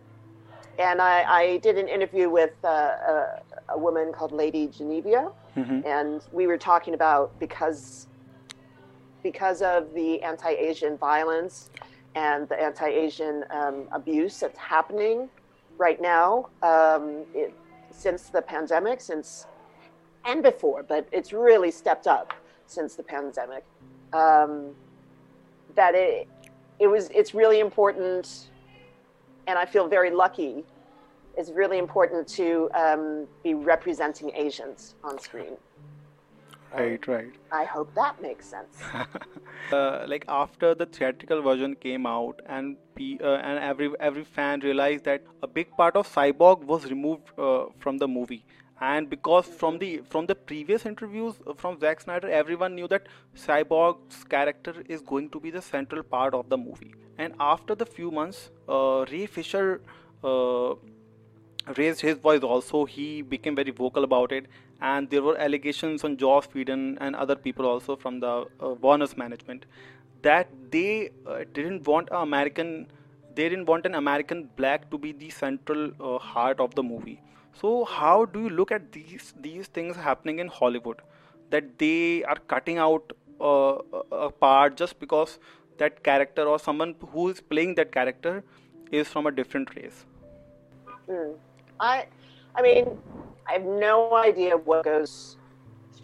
and 0.78 1.02
I, 1.02 1.14
I 1.40 1.56
did 1.58 1.76
an 1.78 1.88
interview 1.88 2.30
with 2.30 2.54
uh, 2.62 2.68
a, 2.68 3.40
a 3.70 3.78
woman 3.86 4.12
called 4.12 4.30
Lady 4.30 4.68
Genevia, 4.68 5.24
Mhm. 5.56 5.84
and 5.84 6.22
we 6.30 6.46
were 6.46 6.58
talking 6.70 6.94
about 6.94 7.36
because 7.40 8.06
because 9.24 9.62
of 9.62 9.92
the 9.94 10.22
anti-Asian 10.22 10.96
violence 10.96 11.70
and 12.18 12.48
the 12.48 12.60
anti-Asian 12.60 13.44
um, 13.50 13.84
abuse 13.92 14.40
that's 14.40 14.58
happening 14.58 15.28
right 15.78 16.00
now 16.00 16.48
um, 16.64 17.24
it, 17.32 17.54
since 17.92 18.22
the 18.24 18.42
pandemic, 18.42 19.00
since 19.00 19.46
and 20.24 20.42
before, 20.42 20.82
but 20.82 21.06
it's 21.12 21.32
really 21.32 21.70
stepped 21.70 22.08
up 22.08 22.34
since 22.66 22.96
the 22.96 23.04
pandemic. 23.04 23.64
Um, 24.12 24.74
that 25.76 25.94
it 25.94 26.28
it 26.80 26.88
was 26.88 27.08
it's 27.10 27.34
really 27.34 27.60
important, 27.60 28.50
and 29.46 29.56
I 29.56 29.64
feel 29.64 29.86
very 29.86 30.10
lucky. 30.10 30.64
It's 31.36 31.50
really 31.50 31.78
important 31.78 32.26
to 32.40 32.68
um, 32.74 33.28
be 33.44 33.54
representing 33.54 34.32
Asians 34.34 34.96
on 35.04 35.20
screen. 35.20 35.56
Right, 36.72 37.06
right. 37.08 37.32
I 37.50 37.64
hope 37.64 37.94
that 37.94 38.20
makes 38.20 38.46
sense. 38.46 38.76
uh, 39.72 40.04
like 40.06 40.24
after 40.28 40.74
the 40.74 40.86
theatrical 40.86 41.40
version 41.42 41.74
came 41.74 42.06
out, 42.06 42.40
and 42.46 42.76
P, 42.94 43.18
uh, 43.22 43.36
and 43.36 43.58
every 43.58 43.90
every 44.00 44.24
fan 44.24 44.60
realized 44.60 45.04
that 45.04 45.24
a 45.42 45.46
big 45.46 45.74
part 45.76 45.96
of 45.96 46.06
Cyborg 46.14 46.64
was 46.64 46.90
removed 46.90 47.30
uh, 47.38 47.66
from 47.78 47.96
the 47.96 48.06
movie, 48.06 48.44
and 48.80 49.08
because 49.08 49.46
from 49.46 49.78
the 49.78 50.02
from 50.10 50.26
the 50.26 50.34
previous 50.34 50.84
interviews 50.84 51.40
uh, 51.46 51.54
from 51.54 51.80
Zack 51.80 52.02
Snyder, 52.02 52.28
everyone 52.30 52.74
knew 52.74 52.88
that 52.88 53.08
Cyborg's 53.34 54.22
character 54.24 54.74
is 54.86 55.00
going 55.00 55.30
to 55.30 55.40
be 55.40 55.50
the 55.50 55.62
central 55.62 56.02
part 56.02 56.34
of 56.34 56.50
the 56.50 56.58
movie. 56.58 56.94
And 57.16 57.34
after 57.40 57.74
the 57.74 57.86
few 57.86 58.10
months, 58.10 58.50
uh, 58.68 59.04
Ray 59.10 59.24
Fisher 59.26 59.80
uh, 60.22 60.74
raised 61.76 62.00
his 62.00 62.18
voice 62.18 62.42
also. 62.42 62.84
He 62.84 63.22
became 63.22 63.54
very 63.56 63.70
vocal 63.70 64.04
about 64.04 64.32
it, 64.32 64.46
and 64.80 65.10
there 65.10 65.22
were 65.22 65.36
allegations 65.38 66.04
on 66.04 66.16
Joss 66.16 66.46
Whedon 66.54 66.98
and 67.00 67.16
other 67.16 67.36
people 67.36 67.66
also 67.66 67.96
from 67.96 68.20
the 68.20 68.46
uh, 68.60 68.68
Warner's 68.80 69.16
management 69.16 69.66
that 70.22 70.48
they 70.70 71.10
uh, 71.26 71.44
didn't 71.52 71.86
want 71.86 72.08
an 72.10 72.22
American, 72.22 72.86
they 73.34 73.48
didn't 73.48 73.66
want 73.66 73.86
an 73.86 73.94
American 73.94 74.48
black 74.56 74.90
to 74.90 74.98
be 74.98 75.12
the 75.12 75.30
central 75.30 75.90
uh, 76.00 76.18
heart 76.18 76.60
of 76.60 76.74
the 76.74 76.82
movie. 76.82 77.20
So 77.60 77.84
how 77.84 78.24
do 78.24 78.42
you 78.42 78.50
look 78.50 78.70
at 78.70 78.92
these 78.92 79.34
these 79.40 79.66
things 79.66 79.96
happening 79.96 80.38
in 80.38 80.48
Hollywood, 80.48 81.00
that 81.50 81.78
they 81.78 82.24
are 82.24 82.36
cutting 82.46 82.78
out 82.78 83.12
uh, 83.40 83.78
a 84.12 84.30
part 84.30 84.76
just 84.76 84.98
because 85.00 85.38
that 85.78 86.02
character 86.02 86.44
or 86.44 86.58
someone 86.58 86.94
who 87.12 87.28
is 87.28 87.40
playing 87.40 87.74
that 87.76 87.90
character 87.92 88.44
is 88.90 89.08
from 89.08 89.26
a 89.26 89.32
different 89.32 89.74
race? 89.76 90.04
Mm. 91.08 91.34
I, 91.80 92.06
I 92.54 92.62
mean, 92.62 92.98
I 93.48 93.52
have 93.54 93.64
no 93.64 94.14
idea 94.14 94.56
what 94.56 94.84
goes 94.84 95.36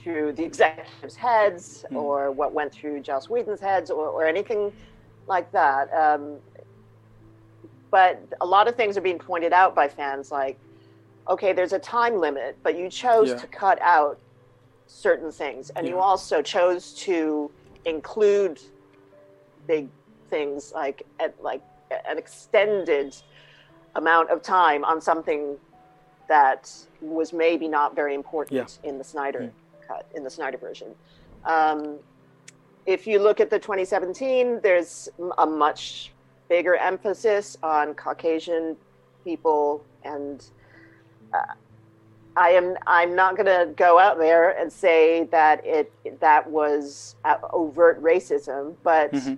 through 0.02 0.32
the 0.32 0.44
executives' 0.44 1.16
heads 1.16 1.84
mm. 1.90 1.96
or 1.96 2.30
what 2.30 2.52
went 2.52 2.72
through 2.72 3.00
Joss 3.00 3.28
Whedon's 3.28 3.60
heads 3.60 3.90
or, 3.90 4.08
or 4.08 4.26
anything 4.26 4.72
like 5.26 5.50
that. 5.52 5.92
Um, 5.92 6.36
but 7.90 8.20
a 8.40 8.46
lot 8.46 8.66
of 8.66 8.74
things 8.76 8.96
are 8.96 9.00
being 9.00 9.18
pointed 9.18 9.52
out 9.52 9.74
by 9.74 9.88
fans 9.88 10.32
like, 10.32 10.58
okay, 11.28 11.52
there's 11.52 11.72
a 11.72 11.78
time 11.78 12.18
limit, 12.18 12.56
but 12.62 12.76
you 12.76 12.90
chose 12.90 13.28
yeah. 13.30 13.36
to 13.36 13.46
cut 13.46 13.80
out 13.80 14.18
certain 14.86 15.30
things. 15.30 15.70
And 15.70 15.86
yeah. 15.86 15.94
you 15.94 16.00
also 16.00 16.42
chose 16.42 16.92
to 16.94 17.50
include 17.84 18.60
big 19.66 19.88
things 20.28 20.72
like, 20.74 21.06
at, 21.20 21.40
like 21.42 21.62
an 22.08 22.18
extended 22.18 23.16
amount 23.94 24.30
of 24.30 24.42
time 24.42 24.84
on 24.84 25.00
something 25.00 25.56
that 26.28 26.72
was 27.00 27.32
maybe 27.32 27.68
not 27.68 27.94
very 27.94 28.14
important 28.14 28.78
yeah. 28.82 28.88
in 28.88 28.98
the 28.98 29.04
Snyder 29.04 29.40
mm. 29.40 29.86
cut, 29.86 30.06
in 30.14 30.24
the 30.24 30.30
Snyder 30.30 30.58
version. 30.58 30.94
Um, 31.44 31.98
if 32.86 33.06
you 33.06 33.18
look 33.18 33.40
at 33.40 33.50
the 33.50 33.58
2017, 33.58 34.60
there's 34.62 35.08
a 35.38 35.46
much 35.46 36.12
bigger 36.48 36.76
emphasis 36.76 37.56
on 37.62 37.94
Caucasian 37.94 38.76
people, 39.24 39.84
and 40.04 40.44
uh, 41.32 41.54
I 42.36 42.50
am 42.50 42.76
I'm 42.86 43.14
not 43.14 43.36
going 43.36 43.46
to 43.46 43.72
go 43.74 43.98
out 43.98 44.18
there 44.18 44.50
and 44.58 44.72
say 44.72 45.24
that 45.30 45.64
it 45.64 45.92
that 46.20 46.48
was 46.50 47.16
overt 47.52 48.02
racism, 48.02 48.74
but 48.82 49.12
mm-hmm. 49.12 49.34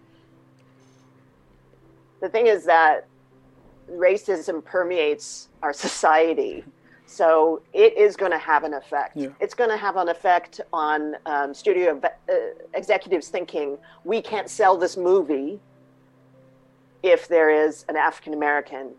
the 2.21 2.29
thing 2.29 2.47
is 2.47 2.65
that 2.65 3.07
racism 3.91 4.65
permeates 4.65 5.49
our 5.63 5.73
society. 5.87 6.65
So 7.07 7.63
it 7.73 7.97
is 7.97 8.17
going 8.17 8.33
to 8.33 8.39
have 8.39 8.65
an 8.65 8.75
effect. 8.75 9.17
Yeah. 9.17 9.29
It's 9.41 9.55
going 9.55 9.71
to 9.71 9.77
have 9.77 9.97
an 9.97 10.09
effect 10.09 10.61
on 10.73 11.17
um, 11.25 11.55
studio 11.55 12.01
uh, 12.03 12.35
executives 12.75 13.29
thinking 13.29 13.79
we 14.05 14.21
can't 14.21 14.51
sell 14.51 14.77
this 14.77 14.97
movie 14.97 15.61
if 17.03 17.29
there 17.29 17.51
is 17.51 17.85
an 17.89 17.97
African 17.97 18.35
American 18.35 18.91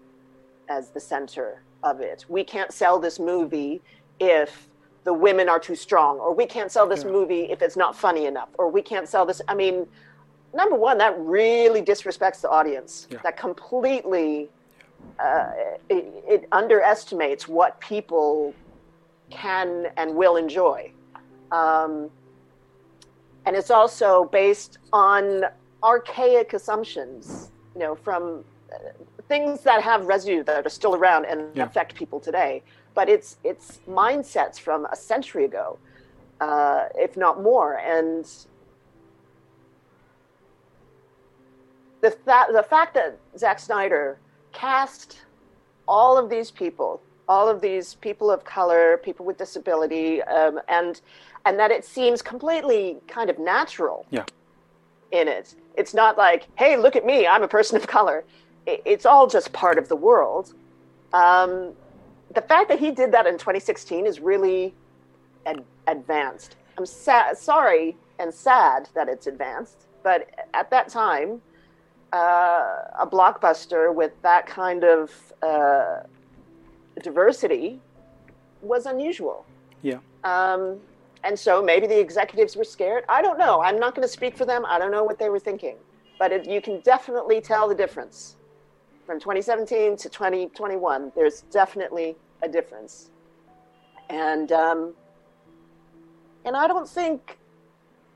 as 0.69 0.89
the 0.89 0.99
center 0.99 1.61
of 1.83 1.99
it. 1.99 2.25
We 2.29 2.43
can't 2.43 2.71
sell 2.71 2.97
this 2.99 3.19
movie 3.19 3.81
if 4.19 4.69
the 5.03 5.13
women 5.13 5.47
are 5.47 5.59
too 5.59 5.75
strong, 5.75 6.17
or 6.17 6.33
we 6.33 6.45
can't 6.45 6.71
sell 6.71 6.87
this 6.87 7.03
yeah. 7.03 7.11
movie 7.11 7.43
if 7.43 7.61
it's 7.61 7.77
not 7.77 7.95
funny 7.95 8.25
enough, 8.25 8.49
or 8.57 8.69
we 8.69 8.81
can't 8.81 9.07
sell 9.07 9.25
this. 9.25 9.41
I 9.47 9.55
mean, 9.55 9.87
number 10.53 10.75
one, 10.75 10.97
that 10.97 11.17
really 11.19 11.81
disrespects 11.81 12.41
the 12.41 12.49
audience. 12.49 13.07
Yeah. 13.09 13.19
That 13.23 13.37
completely 13.37 14.49
uh, 15.19 15.51
it, 15.89 16.23
it, 16.27 16.47
underestimates 16.51 17.47
what 17.47 17.79
people 17.79 18.53
can 19.29 19.87
and 19.97 20.15
will 20.15 20.35
enjoy. 20.35 20.91
Um, 21.51 22.09
and 23.45 23.55
it's 23.55 23.71
also 23.71 24.25
based 24.25 24.77
on 24.93 25.43
archaic 25.83 26.53
assumptions, 26.53 27.51
you 27.73 27.79
know, 27.79 27.95
from 27.95 28.43
uh, 28.73 28.77
things 29.27 29.61
that 29.61 29.81
have 29.81 30.05
residue 30.05 30.43
that 30.43 30.65
are 30.65 30.69
still 30.69 30.95
around 30.95 31.25
and 31.25 31.55
yeah. 31.55 31.63
affect 31.63 31.95
people 31.95 32.19
today. 32.19 32.61
But 32.93 33.09
it's 33.09 33.37
it's 33.43 33.79
mindsets 33.87 34.59
from 34.59 34.85
a 34.91 34.95
century 34.95 35.45
ago, 35.45 35.77
uh, 36.41 36.85
if 36.95 37.15
not 37.15 37.41
more. 37.41 37.77
And 37.79 38.25
the, 42.01 42.11
fa- 42.11 42.47
the 42.51 42.63
fact 42.63 42.93
that 42.95 43.17
Zack 43.37 43.59
Snyder 43.59 44.17
cast 44.57 45.19
all 45.87 46.17
of 46.17 46.29
these 46.29 46.49
people, 46.49 46.99
all 47.27 47.47
of 47.47 47.61
these 47.61 47.95
people 47.95 48.31
of 48.31 48.43
color, 48.43 48.97
people 48.97 49.25
with 49.25 49.37
disability, 49.37 50.21
um, 50.23 50.59
and 50.67 51.01
and 51.45 51.59
that 51.59 51.71
it 51.71 51.85
seems 51.85 52.21
completely 52.21 52.97
kind 53.07 53.29
of 53.29 53.37
natural. 53.39 54.05
Yeah. 54.09 54.25
In 55.11 55.27
it, 55.29 55.55
it's 55.77 55.93
not 55.93 56.17
like, 56.17 56.47
hey, 56.55 56.75
look 56.75 56.95
at 56.97 57.05
me, 57.05 57.25
I'm 57.25 57.43
a 57.43 57.47
person 57.47 57.77
of 57.77 57.87
color. 57.87 58.25
it's 58.65 59.05
all 59.05 59.27
just 59.27 59.53
part 59.53 59.77
of 59.77 59.87
the 59.87 59.95
world. 59.95 60.53
Um, 61.13 61.71
the 62.35 62.41
fact 62.41 62.67
that 62.67 62.79
he 62.79 62.91
did 62.91 63.13
that 63.13 63.25
in 63.25 63.37
2016 63.37 64.05
is 64.05 64.19
really 64.19 64.75
ad- 65.45 65.63
advanced. 65.87 66.57
I'm 66.77 66.85
sa- 66.85 67.33
sorry 67.33 67.95
and 68.19 68.33
sad 68.33 68.89
that 68.93 69.07
it's 69.07 69.27
advanced, 69.27 69.87
but 70.03 70.27
at 70.53 70.69
that 70.71 70.89
time, 70.89 71.41
uh, 72.13 72.75
a 72.99 73.07
blockbuster 73.07 73.93
with 73.93 74.11
that 74.21 74.47
kind 74.47 74.83
of 74.83 75.11
uh, 75.41 76.01
diversity 77.03 77.79
was 78.61 78.85
unusual. 78.85 79.45
Yeah. 79.81 79.99
Um, 80.23 80.79
and 81.23 81.37
so 81.37 81.61
maybe 81.61 81.87
the 81.87 81.99
executives 81.99 82.55
were 82.55 82.63
scared. 82.63 83.03
I 83.09 83.21
don't 83.21 83.37
know. 83.37 83.61
I'm 83.61 83.79
not 83.79 83.95
going 83.95 84.07
to 84.07 84.11
speak 84.11 84.37
for 84.37 84.45
them. 84.45 84.65
I 84.65 84.79
don't 84.79 84.91
know 84.91 85.03
what 85.03 85.19
they 85.19 85.29
were 85.29 85.39
thinking. 85.39 85.75
But 86.19 86.31
it, 86.31 86.47
you 86.47 86.61
can 86.61 86.79
definitely 86.81 87.41
tell 87.41 87.67
the 87.67 87.75
difference 87.75 88.37
from 89.05 89.19
2017 89.19 89.97
to 89.97 90.09
2021. 90.09 91.11
There's 91.15 91.41
definitely 91.41 92.15
a 92.41 92.49
difference. 92.49 93.11
And 94.09 94.51
um, 94.51 94.93
and 96.45 96.55
I 96.55 96.67
don't 96.67 96.87
think 96.87 97.37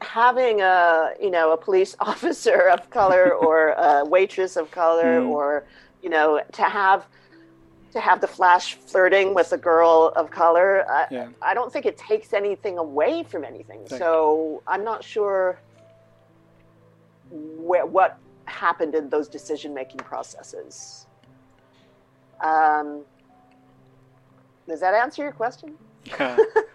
having 0.01 0.61
a 0.61 1.11
you 1.21 1.31
know 1.31 1.51
a 1.51 1.57
police 1.57 1.95
officer 1.99 2.69
of 2.69 2.89
color 2.89 3.33
or 3.33 3.69
a 3.69 4.05
waitress 4.05 4.55
of 4.55 4.69
color 4.71 5.21
mm. 5.21 5.29
or 5.29 5.65
you 6.01 6.09
know 6.09 6.41
to 6.51 6.63
have 6.63 7.07
to 7.93 7.99
have 7.99 8.21
the 8.21 8.27
flash 8.27 8.75
flirting 8.75 9.33
with 9.33 9.51
a 9.51 9.57
girl 9.57 10.13
of 10.15 10.31
color 10.31 10.89
I, 10.89 11.07
yeah. 11.11 11.27
I 11.41 11.53
don't 11.53 11.71
think 11.71 11.85
it 11.85 11.97
takes 11.97 12.33
anything 12.33 12.77
away 12.77 13.23
from 13.23 13.43
anything 13.43 13.81
Thank 13.85 13.99
so 13.99 14.63
i'm 14.67 14.83
not 14.83 15.03
sure 15.03 15.59
where, 17.29 17.85
what 17.85 18.17
happened 18.45 18.95
in 18.95 19.09
those 19.09 19.27
decision 19.27 19.73
making 19.73 19.99
processes 19.99 21.05
um, 22.41 23.03
does 24.67 24.79
that 24.79 24.95
answer 24.95 25.21
your 25.21 25.31
question 25.31 25.77
yeah. 26.05 26.37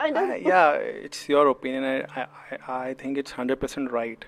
kind 0.00 0.16
of. 0.16 0.30
Uh, 0.30 0.34
yeah, 0.34 0.72
it's 0.72 1.28
your 1.28 1.48
opinion. 1.48 1.84
I, 1.84 2.20
I, 2.20 2.88
I 2.88 2.94
think 2.94 3.18
it's 3.18 3.32
100% 3.32 3.90
right. 3.90 4.24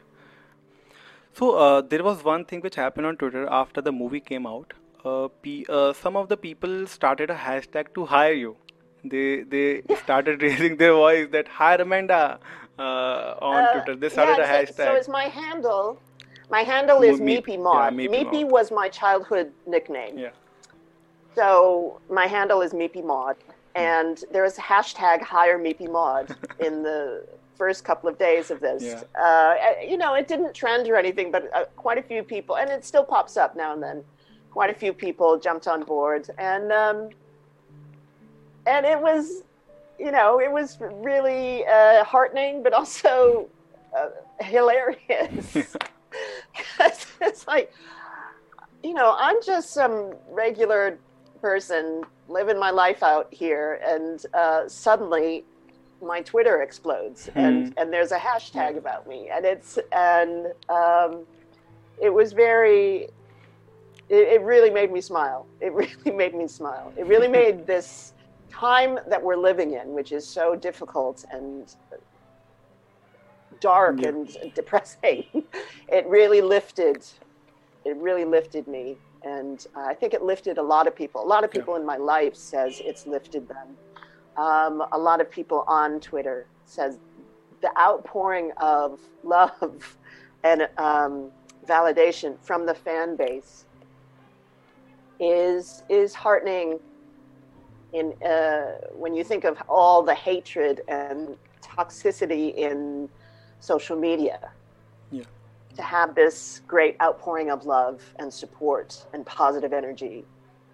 So 1.34 1.56
uh, 1.56 1.80
there 1.80 2.04
was 2.04 2.22
one 2.24 2.44
thing 2.44 2.60
which 2.60 2.74
happened 2.74 3.06
on 3.06 3.16
Twitter 3.16 3.46
after 3.50 3.80
the 3.80 3.92
movie 3.92 4.20
came 4.20 4.46
out. 4.46 4.74
Uh, 5.04 5.28
P, 5.42 5.66
uh, 5.68 5.92
some 5.92 6.16
of 6.16 6.28
the 6.28 6.36
people 6.36 6.86
started 6.86 7.30
a 7.30 7.34
hashtag 7.34 7.94
to 7.94 8.04
hire 8.04 8.32
you. 8.32 8.56
They 9.04 9.42
they 9.42 9.82
started 10.02 10.42
raising 10.46 10.76
their 10.76 10.92
voice 10.92 11.28
that 11.32 11.48
hire 11.48 11.80
Amanda 11.82 12.38
uh, 12.78 13.34
on 13.50 13.64
uh, 13.64 13.72
Twitter. 13.72 13.96
They 13.96 14.08
started 14.10 14.36
yeah, 14.38 14.52
a 14.52 14.66
hashtag. 14.66 14.76
So, 14.76 14.94
it's 14.94 15.08
my 15.08 15.24
handle. 15.24 15.98
My 16.50 16.60
handle 16.60 17.02
is 17.02 17.20
Me- 17.20 17.40
Meepy 17.40 17.58
Maud. 17.58 17.98
Yeah, 17.98 18.08
Meepy, 18.08 18.44
was 18.44 18.70
my 18.70 18.88
childhood 18.88 19.52
nickname. 19.66 20.18
Yeah. 20.18 20.30
So 21.34 22.00
my 22.10 22.26
handle 22.26 22.60
is 22.60 22.72
Meepy 22.72 23.02
Maud 23.02 23.36
and 23.74 24.24
there 24.30 24.42
was 24.42 24.56
hashtag 24.56 25.22
hire 25.22 25.58
Meepy 25.58 25.90
Maud 25.90 26.36
in 26.60 26.82
the 26.82 27.26
first 27.56 27.84
couple 27.84 28.08
of 28.08 28.18
days 28.18 28.50
of 28.50 28.60
this. 28.60 28.82
Yeah. 28.82 29.02
Uh, 29.20 29.54
you 29.86 29.96
know, 29.96 30.14
it 30.14 30.26
didn't 30.28 30.54
trend 30.54 30.88
or 30.88 30.96
anything, 30.96 31.30
but 31.30 31.50
uh, 31.54 31.64
quite 31.76 31.98
a 31.98 32.02
few 32.02 32.22
people, 32.22 32.56
and 32.56 32.70
it 32.70 32.84
still 32.84 33.04
pops 33.04 33.36
up 33.36 33.56
now 33.56 33.72
and 33.72 33.82
then. 33.82 34.04
Quite 34.50 34.68
a 34.68 34.74
few 34.74 34.92
people 34.92 35.38
jumped 35.38 35.66
on 35.66 35.82
board, 35.82 36.28
and 36.36 36.70
um, 36.72 37.08
and 38.66 38.84
it 38.84 39.00
was, 39.00 39.44
you 39.98 40.10
know, 40.10 40.40
it 40.40 40.50
was 40.50 40.78
really 40.80 41.64
uh, 41.66 42.04
heartening, 42.04 42.62
but 42.62 42.74
also 42.74 43.48
uh, 43.96 44.08
hilarious. 44.44 45.74
It's 47.20 47.46
like, 47.46 47.72
you 48.82 48.94
know, 48.94 49.16
I'm 49.18 49.36
just 49.42 49.70
some 49.70 50.14
regular 50.28 50.98
person 51.42 52.04
living 52.28 52.58
my 52.58 52.70
life 52.70 53.02
out 53.02 53.28
here, 53.32 53.80
and 53.86 54.24
uh, 54.32 54.66
suddenly 54.68 55.44
my 56.00 56.22
Twitter 56.22 56.62
explodes, 56.62 57.28
and 57.34 57.74
and 57.76 57.92
there's 57.92 58.12
a 58.12 58.18
hashtag 58.18 58.78
about 58.78 59.06
me, 59.06 59.28
and 59.34 59.44
it's 59.44 59.78
and 59.92 60.46
um, 60.70 61.26
it 62.00 62.10
was 62.10 62.32
very. 62.32 63.08
It, 64.08 64.28
it 64.28 64.42
really 64.42 64.70
made 64.70 64.92
me 64.92 65.00
smile. 65.00 65.46
It 65.60 65.72
really 65.82 66.16
made 66.16 66.34
me 66.34 66.48
smile. 66.48 66.92
It 66.96 67.06
really 67.06 67.28
made 67.40 67.66
this 67.66 68.14
time 68.50 68.98
that 69.08 69.22
we're 69.22 69.36
living 69.36 69.74
in, 69.74 69.92
which 69.92 70.12
is 70.12 70.26
so 70.26 70.54
difficult 70.54 71.24
and 71.30 71.74
dark 73.60 74.00
Yeah. 74.00 74.08
and 74.08 74.28
depressing, 74.54 75.24
it 75.88 76.06
really 76.06 76.40
lifted. 76.40 77.04
It 77.84 77.96
really 77.96 78.24
lifted 78.24 78.66
me, 78.68 78.96
and 79.24 79.64
I 79.74 79.94
think 79.94 80.14
it 80.14 80.22
lifted 80.22 80.58
a 80.58 80.62
lot 80.62 80.86
of 80.86 80.94
people. 80.96 81.22
A 81.22 81.26
lot 81.26 81.44
of 81.44 81.50
Yeah. 81.52 81.60
people 81.60 81.76
in 81.76 81.86
my 81.86 81.96
life 81.96 82.34
says 82.36 82.80
it's 82.84 83.06
lifted 83.06 83.48
them. 83.48 83.76
Um, 84.36 84.82
a 84.92 84.98
lot 84.98 85.20
of 85.20 85.30
people 85.30 85.64
on 85.68 86.00
Twitter 86.00 86.46
says 86.64 86.98
the 87.60 87.70
outpouring 87.78 88.52
of 88.56 89.00
love 89.22 89.96
and 90.42 90.68
um, 90.78 91.30
validation 91.66 92.36
from 92.42 92.66
the 92.66 92.74
fan 92.74 93.16
base 93.16 93.64
is 95.20 95.82
is 95.88 96.14
heartening. 96.14 96.80
In 97.92 98.14
uh, 98.26 98.78
when 98.96 99.14
you 99.14 99.22
think 99.22 99.44
of 99.44 99.62
all 99.68 100.02
the 100.02 100.14
hatred 100.14 100.80
and 100.88 101.36
toxicity 101.62 102.54
in 102.54 103.08
social 103.60 103.96
media, 103.98 104.50
Yeah. 105.10 105.24
To 105.76 105.82
have 105.82 106.14
this 106.14 106.60
great 106.66 106.96
outpouring 107.00 107.50
of 107.50 107.64
love 107.64 108.02
and 108.18 108.32
support 108.32 109.04
and 109.12 109.24
positive 109.24 109.72
energy, 109.72 110.24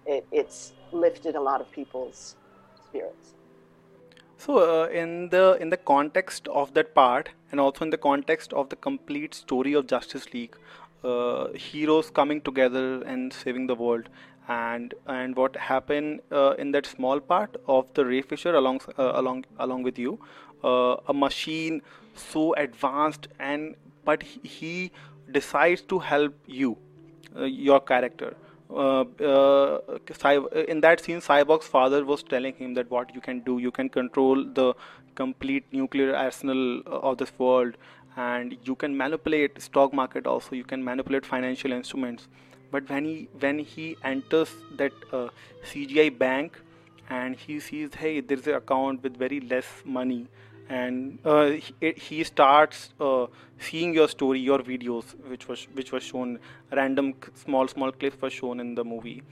it, 0.05 0.25
it's 0.31 0.73
lifted 0.91 1.35
a 1.35 1.41
lot 1.41 1.61
of 1.61 1.71
people's 1.71 2.35
spirits. 2.85 3.33
So, 4.37 4.83
uh, 4.83 4.87
in 4.87 5.29
the 5.29 5.57
in 5.59 5.69
the 5.69 5.77
context 5.77 6.47
of 6.47 6.73
that 6.73 6.95
part, 6.95 7.29
and 7.51 7.59
also 7.59 7.83
in 7.83 7.89
the 7.89 7.97
context 7.97 8.53
of 8.53 8.69
the 8.69 8.77
complete 8.77 9.33
story 9.33 9.73
of 9.73 9.87
Justice 9.87 10.33
League, 10.33 10.55
uh, 11.03 11.49
heroes 11.53 12.09
coming 12.09 12.39
together 12.41 13.01
and 13.03 13.33
saving 13.33 13.67
the 13.67 13.75
world, 13.75 14.07
and 14.47 14.93
and 15.07 15.35
what 15.35 15.57
happened 15.57 16.21
uh, 16.31 16.53
in 16.57 16.71
that 16.71 16.85
small 16.85 17.19
part 17.19 17.57
of 17.67 17.93
the 17.95 18.05
Ray 18.05 18.21
Fisher 18.21 18.55
along 18.55 18.79
uh, 18.97 19.11
along 19.15 19.45
along 19.59 19.83
with 19.83 19.99
you, 19.99 20.19
uh, 20.63 20.95
a 21.07 21.13
machine 21.13 21.81
so 22.15 22.53
advanced 22.53 23.27
and 23.39 23.75
but 24.09 24.27
he, 24.59 24.91
decides 25.33 25.81
to 25.89 25.97
help 25.99 26.53
you, 26.59 26.75
uh, 27.39 27.43
your 27.43 27.79
character 27.79 28.35
uh, 28.69 29.03
uh, 29.19 29.79
in 30.67 30.81
that 30.81 30.99
scene, 31.03 31.19
Cyborg's 31.19 31.67
father 31.67 32.05
was 32.05 32.21
telling 32.23 32.53
him 32.53 32.73
that 32.75 32.89
what 32.91 33.13
you 33.15 33.21
can 33.21 33.39
do, 33.39 33.57
you 33.57 33.71
can 33.71 33.89
control 33.89 34.43
the 34.43 34.73
complete 35.15 35.65
nuclear 35.71 36.15
arsenal 36.15 36.79
uh, 36.85 36.99
of 36.99 37.17
this 37.17 37.31
world, 37.37 37.75
and 38.15 38.57
you 38.63 38.75
can 38.75 38.95
manipulate 38.95 39.59
stock 39.61 39.93
market 39.93 40.27
also. 40.27 40.55
You 40.55 40.63
can 40.63 40.83
manipulate 40.83 41.25
financial 41.25 41.71
instruments. 41.71 42.27
But 42.71 42.87
when 42.89 43.05
he 43.05 43.29
when 43.39 43.59
he 43.59 43.97
enters 44.03 44.53
that 44.77 44.91
uh, 45.11 45.29
CGI 45.65 46.15
bank, 46.17 46.59
and 47.09 47.35
he 47.35 47.59
sees, 47.59 47.95
hey, 47.95 48.21
there's 48.21 48.45
an 48.45 48.53
account 48.53 49.01
with 49.01 49.17
very 49.17 49.39
less 49.39 49.65
money, 49.83 50.27
and 50.69 51.19
uh, 51.25 51.49
he, 51.49 51.93
he 51.97 52.23
starts 52.23 52.93
uh, 52.99 53.25
seeing 53.59 53.93
your 53.93 54.07
story, 54.07 54.39
your 54.39 54.59
videos, 54.59 55.15
which 55.27 55.47
was 55.47 55.67
which 55.73 55.91
was 55.91 56.03
shown, 56.03 56.39
random 56.71 57.15
small 57.33 57.67
small 57.67 57.91
clips 57.91 58.21
were 58.21 58.29
shown 58.29 58.59
in 58.59 58.75
the 58.75 58.83
movie, 58.83 59.23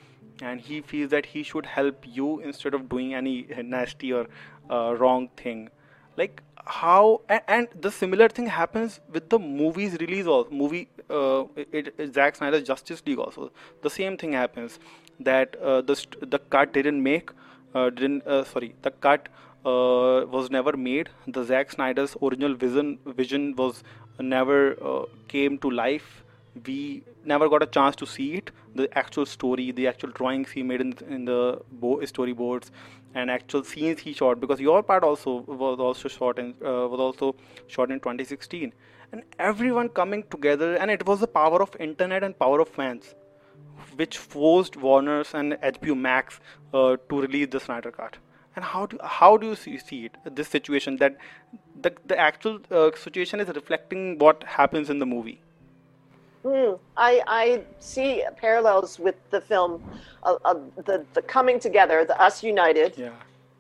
and 0.42 0.60
he 0.60 0.82
feels 0.82 1.12
that 1.12 1.28
he 1.28 1.44
should 1.44 1.66
help 1.66 2.04
you 2.06 2.40
instead 2.40 2.74
of 2.74 2.90
doing 2.90 3.14
any 3.14 3.48
nasty 3.64 4.12
or 4.12 4.28
uh, 4.70 4.96
wrong 4.98 5.30
thing. 5.38 5.70
Like 6.18 6.42
how 6.66 7.22
and, 7.30 7.42
and 7.48 7.68
the 7.80 7.92
similar 7.92 8.28
thing 8.28 8.48
happens 8.48 9.00
with 9.12 9.30
the 9.30 9.40
movie's 9.40 9.98
release 10.00 10.26
also 10.26 10.50
movie 10.50 10.90
uh, 11.10 11.44
it, 11.56 11.94
it 11.98 12.14
Zack 12.14 12.36
Snyder's 12.36 12.64
Justice 12.64 13.02
League 13.06 13.20
also 13.20 13.52
the 13.82 13.90
same 13.90 14.18
thing 14.18 14.34
happens 14.34 14.80
that 15.20 15.56
uh, 15.62 15.82
the 15.82 16.06
the 16.22 16.40
cut 16.40 16.74
didn't 16.74 17.02
make 17.02 17.30
uh, 17.74 17.90
didn't 17.90 18.28
uh, 18.28 18.44
sorry 18.44 18.76
the 18.82 18.92
cut 18.92 19.30
uh, 19.66 20.26
was 20.36 20.50
never 20.50 20.76
made. 20.76 21.10
The 21.28 21.44
Zack 21.44 21.72
Snyder's 21.72 22.16
original 22.22 22.56
vision 22.56 23.00
vision 23.06 23.56
was 23.56 23.84
never 24.20 24.78
uh, 24.82 25.06
came 25.28 25.58
to 25.60 25.72
life. 25.72 26.24
We 26.66 27.04
never 27.24 27.48
got 27.50 27.62
a 27.62 27.68
chance 27.68 27.96
to 27.98 28.08
see 28.08 28.34
it. 28.36 28.52
The 28.76 28.88
actual 28.98 29.26
story 29.26 29.72
the 29.72 29.88
actual 29.88 30.12
drawings 30.12 30.52
he 30.52 30.64
made 30.64 30.82
in, 30.82 30.94
in 31.10 31.26
the 31.26 31.62
bo- 31.72 31.98
storyboards 32.14 32.72
and 33.14 33.32
actual 33.32 33.64
scenes 33.64 34.00
he 34.00 34.14
shot 34.14 34.40
because 34.40 34.60
your 34.60 34.82
part 34.84 35.04
also 35.04 35.38
was 35.64 35.80
also 35.80 36.08
shot 36.08 36.40
in 36.40 36.54
uh, 36.64 36.88
was 36.94 37.00
also 37.00 37.36
shot 37.68 37.92
in 37.92 38.00
2016 38.00 38.74
and 39.12 39.24
everyone 39.40 39.90
coming 39.90 40.24
together 40.36 40.76
and 40.76 40.92
it 40.92 41.06
was 41.06 41.20
the 41.20 41.28
power 41.28 41.62
of 41.62 41.76
internet 41.80 42.24
and 42.24 42.38
power 42.38 42.60
of 42.60 42.68
fans 42.68 43.16
which 43.96 44.18
forced 44.18 44.78
Warner's 44.78 45.34
and 45.34 45.54
HBO 45.54 45.98
Max 45.98 46.40
uh, 46.74 46.98
to 47.10 47.22
release 47.22 47.48
the 47.50 47.60
Snyder 47.60 47.92
Cut. 47.92 48.18
And 48.58 48.66
how 48.66 48.88
do 48.88 48.98
how 49.04 49.38
do 49.38 49.48
you 49.50 49.56
see, 49.56 49.78
see 49.78 50.06
it 50.06 50.18
this 50.36 50.48
situation 50.48 50.98
that 50.98 51.16
the 51.84 51.92
the 52.06 52.18
actual 52.18 52.60
uh, 52.72 52.90
situation 52.96 53.40
is 53.40 53.50
reflecting 53.50 54.18
what 54.18 54.44
happens 54.44 54.90
in 54.90 54.98
the 54.98 55.06
movie? 55.06 55.40
Mm, 56.44 56.80
I, 56.96 57.22
I 57.28 57.62
see 57.80 58.24
parallels 58.38 58.98
with 59.00 59.16
the 59.32 59.42
film, 59.42 59.84
uh, 60.24 60.38
uh, 60.46 60.56
the, 60.86 61.06
the 61.14 61.22
coming 61.22 61.60
together, 61.60 62.06
the 62.06 62.20
Us 62.22 62.44
United, 62.44 62.94
Yeah. 62.98 63.12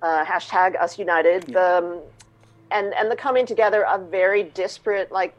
uh, 0.02 0.24
hashtag 0.24 0.80
Us 0.82 0.98
United, 0.98 1.44
the, 1.48 1.80
um, 1.80 2.02
and, 2.72 2.94
and 2.94 3.12
the 3.12 3.16
coming 3.16 3.46
together 3.46 3.86
of 3.86 4.10
very 4.10 4.44
disparate, 4.44 5.12
like 5.12 5.36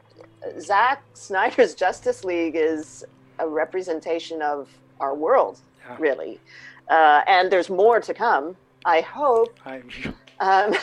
Zack 0.59 1.01
Snyder's 1.13 1.73
Justice 1.83 2.23
League 2.23 2.55
is 2.55 3.03
a 3.39 3.47
representation 3.47 4.41
of 4.43 4.69
our 4.99 5.15
world, 5.15 5.59
Yeah. 5.87 5.95
really. 5.97 6.39
Uh, 6.87 7.21
and 7.25 7.51
there's 7.51 7.69
more 7.69 7.99
to 8.01 8.13
come, 8.13 8.55
I 8.85 9.01
hope. 9.01 9.59
I, 9.65 9.81
Um, 10.39 10.73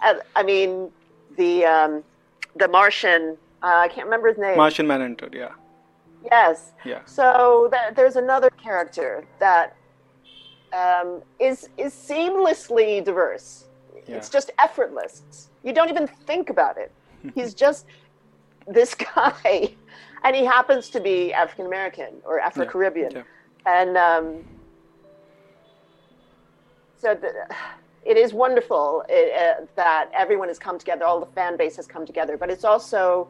I 0.36 0.42
mean, 0.42 0.90
the, 1.36 1.64
um, 1.64 2.04
the 2.56 2.68
Martian, 2.68 3.36
uh, 3.62 3.66
I 3.66 3.88
can't 3.88 4.04
remember 4.06 4.28
his 4.28 4.38
name. 4.38 4.56
Martian 4.56 4.86
Manhunter. 4.86 5.28
Yeah. 5.32 5.50
Yes. 6.30 6.72
Yeah. 6.84 7.00
So 7.04 7.68
th- 7.72 7.94
there's 7.94 8.16
another 8.16 8.50
character 8.50 9.24
that 9.40 9.76
um, 10.72 11.22
is 11.38 11.68
is 11.76 11.92
seamlessly 11.94 13.04
diverse. 13.04 13.66
Yeah. 14.08 14.16
It's 14.16 14.28
just 14.28 14.50
effortless. 14.58 15.48
You 15.62 15.72
don't 15.72 15.88
even 15.88 16.06
think 16.26 16.50
about 16.50 16.76
it. 16.78 16.92
He's 17.34 17.54
just 17.54 17.86
this 18.66 18.94
guy, 18.94 19.74
and 20.24 20.34
he 20.34 20.44
happens 20.44 20.88
to 20.90 21.00
be 21.00 21.32
African 21.32 21.66
American 21.66 22.14
or 22.24 22.40
Afro 22.40 22.66
Caribbean, 22.66 23.12
Yeah. 23.12 23.22
and 23.66 23.96
um, 23.96 24.44
so 27.04 27.14
the, 27.14 27.32
it 28.04 28.16
is 28.16 28.32
wonderful 28.32 29.04
it, 29.08 29.32
uh, 29.34 29.66
that 29.76 30.10
everyone 30.14 30.48
has 30.48 30.58
come 30.58 30.78
together. 30.78 31.04
All 31.04 31.20
the 31.20 31.32
fan 31.32 31.56
base 31.56 31.76
has 31.76 31.86
come 31.86 32.06
together, 32.06 32.36
but 32.36 32.50
it's 32.50 32.64
also 32.64 33.28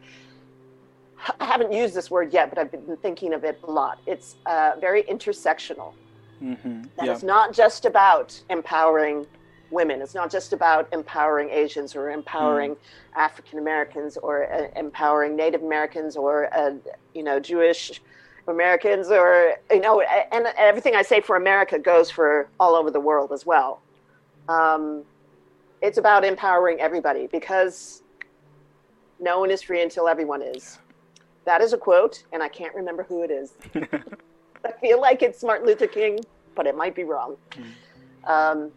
I 1.40 1.44
haven't 1.44 1.72
used 1.72 1.94
this 1.94 2.10
word 2.10 2.32
yet, 2.32 2.50
but 2.50 2.58
I've 2.58 2.70
been 2.70 2.96
thinking 3.02 3.32
of 3.34 3.44
it 3.44 3.58
a 3.64 3.70
lot. 3.70 3.98
It's 4.06 4.36
uh, 4.46 4.72
very 4.80 5.02
intersectional. 5.04 5.94
Mm-hmm. 6.42 6.82
That 6.96 7.06
Yeah. 7.06 7.12
it's 7.12 7.22
not 7.22 7.52
just 7.52 7.84
about 7.84 8.40
empowering 8.50 9.26
women. 9.70 10.02
It's 10.02 10.14
not 10.14 10.30
just 10.30 10.52
about 10.52 10.86
empowering 10.92 11.50
Asians 11.50 11.96
or 11.96 12.10
empowering 12.10 12.76
African 13.16 13.58
Americans 13.58 14.16
or 14.16 14.52
uh, 14.52 14.68
empowering 14.76 15.34
Native 15.34 15.62
Americans 15.62 16.16
or 16.16 16.54
uh, 16.54 16.74
you 17.14 17.22
know 17.22 17.40
Jewish 17.40 18.00
Americans 18.48 19.08
or 19.10 19.54
you 19.70 19.80
know 19.80 20.00
and 20.00 20.46
everything 20.56 20.94
I 20.94 21.02
say 21.02 21.20
for 21.20 21.36
America 21.36 21.78
goes 21.78 22.10
for 22.10 22.48
all 22.60 22.74
over 22.74 22.90
the 22.90 23.00
world 23.00 23.32
as 23.32 23.46
well. 23.46 23.80
Um, 24.48 25.04
it's 25.80 25.98
about 25.98 26.24
empowering 26.24 26.80
everybody 26.80 27.26
because 27.26 28.02
no 29.20 29.40
one 29.40 29.50
is 29.50 29.62
free 29.62 29.82
until 29.82 30.08
everyone 30.08 30.42
is. 30.42 30.78
That 31.44 31.60
is 31.60 31.72
a 31.72 31.78
quote, 31.78 32.24
and 32.32 32.42
I 32.42 32.48
can't 32.48 32.74
remember 32.74 33.02
who 33.02 33.22
it 33.22 33.30
is. 33.30 33.54
I 34.64 34.72
feel 34.80 35.00
like 35.00 35.22
it's 35.22 35.42
Martin 35.42 35.66
Luther 35.66 35.86
King, 35.86 36.20
but 36.54 36.66
it 36.66 36.76
might 36.76 36.94
be 36.94 37.04
wrong. 37.04 37.36
Um, 38.24 38.70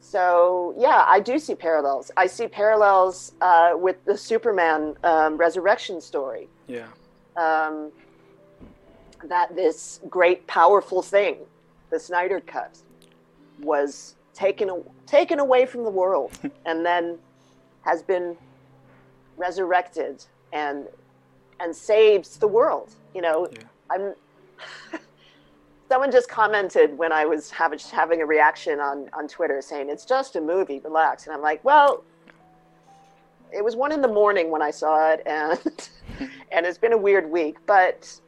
so 0.00 0.74
yeah, 0.78 1.04
I 1.06 1.20
do 1.20 1.38
see 1.38 1.54
parallels. 1.54 2.10
I 2.16 2.26
see 2.26 2.46
parallels 2.46 3.32
uh, 3.40 3.72
with 3.74 4.02
the 4.04 4.16
Superman 4.16 4.96
um, 5.04 5.36
resurrection 5.36 6.00
story. 6.00 6.48
Yeah. 6.66 6.86
Um, 7.36 7.90
that 9.24 9.54
this 9.54 10.00
great, 10.08 10.46
powerful 10.46 11.02
thing, 11.02 11.36
the 11.90 11.98
Snyder 11.98 12.40
Cut, 12.40 12.78
was 13.60 14.14
taken 14.34 14.84
taken 15.06 15.40
away 15.40 15.66
from 15.66 15.84
the 15.84 15.90
world, 15.90 16.32
and 16.66 16.84
then 16.84 17.18
has 17.82 18.02
been 18.02 18.36
resurrected 19.36 20.24
and 20.52 20.86
and 21.60 21.74
saves 21.74 22.36
the 22.36 22.48
world. 22.48 22.94
You 23.14 23.22
know, 23.22 23.48
yeah. 23.52 23.62
I'm. 23.90 24.14
someone 25.88 26.12
just 26.12 26.28
commented 26.28 26.96
when 26.98 27.12
I 27.12 27.24
was 27.24 27.50
having 27.50 27.78
having 27.90 28.20
a 28.22 28.26
reaction 28.26 28.80
on 28.80 29.08
on 29.12 29.26
Twitter 29.26 29.60
saying 29.62 29.88
it's 29.88 30.04
just 30.04 30.36
a 30.36 30.40
movie, 30.40 30.80
relax, 30.80 31.26
and 31.26 31.34
I'm 31.34 31.42
like, 31.42 31.64
well, 31.64 32.04
it 33.52 33.64
was 33.64 33.76
one 33.76 33.92
in 33.92 34.02
the 34.02 34.08
morning 34.08 34.50
when 34.50 34.62
I 34.62 34.70
saw 34.70 35.10
it, 35.12 35.22
and 35.26 35.90
and 36.52 36.66
it's 36.66 36.78
been 36.78 36.92
a 36.92 36.98
weird 36.98 37.30
week, 37.30 37.56
but 37.66 38.20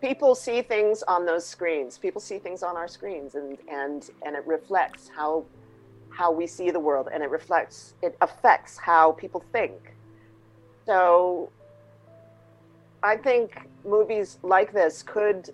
people 0.00 0.34
see 0.34 0.62
things 0.62 1.02
on 1.04 1.26
those 1.26 1.46
screens. 1.46 1.98
People 1.98 2.20
see 2.20 2.38
things 2.38 2.62
on 2.62 2.76
our 2.76 2.88
screens, 2.88 3.34
and 3.34 3.58
and 3.70 4.10
and 4.24 4.36
it 4.36 4.46
reflects 4.46 5.08
how 5.14 5.44
how 6.10 6.30
we 6.32 6.46
see 6.46 6.70
the 6.70 6.80
world, 6.80 7.08
and 7.12 7.22
it 7.22 7.30
reflects 7.30 7.94
it 8.02 8.16
affects 8.20 8.76
how 8.76 9.12
people 9.12 9.44
think. 9.52 9.94
So 10.86 11.50
I 13.02 13.16
think 13.16 13.68
movies 13.84 14.38
like 14.42 14.72
this 14.72 15.02
could 15.02 15.50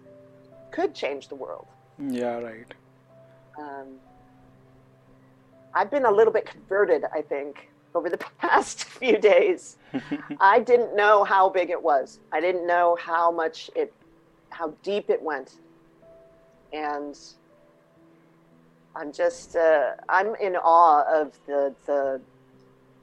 could 0.70 0.94
change 0.94 1.28
the 1.28 1.34
world. 1.34 1.66
Yeah, 1.98 2.38
right. 2.38 2.72
Um, 3.58 3.86
I've 5.74 5.90
been 5.90 6.04
a 6.06 6.10
little 6.10 6.32
bit 6.32 6.46
converted, 6.46 7.04
I 7.12 7.22
think, 7.22 7.68
over 7.94 8.10
the 8.10 8.18
past 8.38 8.84
few 8.84 9.18
days. 9.18 9.76
I 10.40 10.60
didn't 10.60 10.96
know 10.96 11.24
how 11.24 11.48
big 11.48 11.70
it 11.70 11.82
was. 11.82 12.20
I 12.32 12.40
didn't 12.40 12.66
know 12.66 12.96
how 13.00 13.30
much 13.30 13.70
it, 13.74 13.92
how 14.56 14.72
deep 14.82 15.10
it 15.10 15.20
went, 15.20 15.56
and 16.72 17.18
I'm 18.94 19.12
just, 19.12 19.56
uh, 19.56 19.92
I'm 20.08 20.34
in 20.36 20.56
awe 20.56 21.04
of 21.08 21.32
the 21.46 21.74
the 21.84 22.20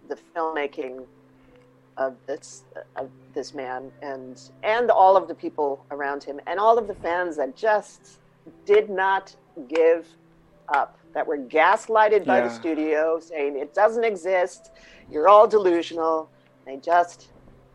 the 0.10 0.18
filmmaking 0.36 1.06
of 1.98 2.16
this 2.26 2.64
of 2.96 3.10
this 3.36 3.54
man 3.54 3.92
and 4.02 4.50
and 4.64 4.90
all 4.90 5.16
of 5.16 5.28
the 5.28 5.36
people 5.36 5.86
around 5.92 6.24
him 6.24 6.40
and 6.48 6.60
all 6.60 6.78
of 6.78 6.88
the 6.88 6.96
fans 6.96 7.38
that 7.38 7.56
just 7.56 8.20
did 8.66 8.90
not 8.90 9.36
give 9.68 10.08
up 10.70 10.98
that 11.14 11.26
were 11.26 11.38
gaslighted 11.38 12.26
by 12.26 12.40
yeah. 12.40 12.48
the 12.48 12.50
studio 12.50 13.20
saying 13.20 13.58
it 13.58 13.74
doesn't 13.76 14.04
exist. 14.04 14.72
You're 15.12 15.28
all 15.28 15.48
delusional. 15.48 16.30
They 16.66 16.78
just 16.78 17.28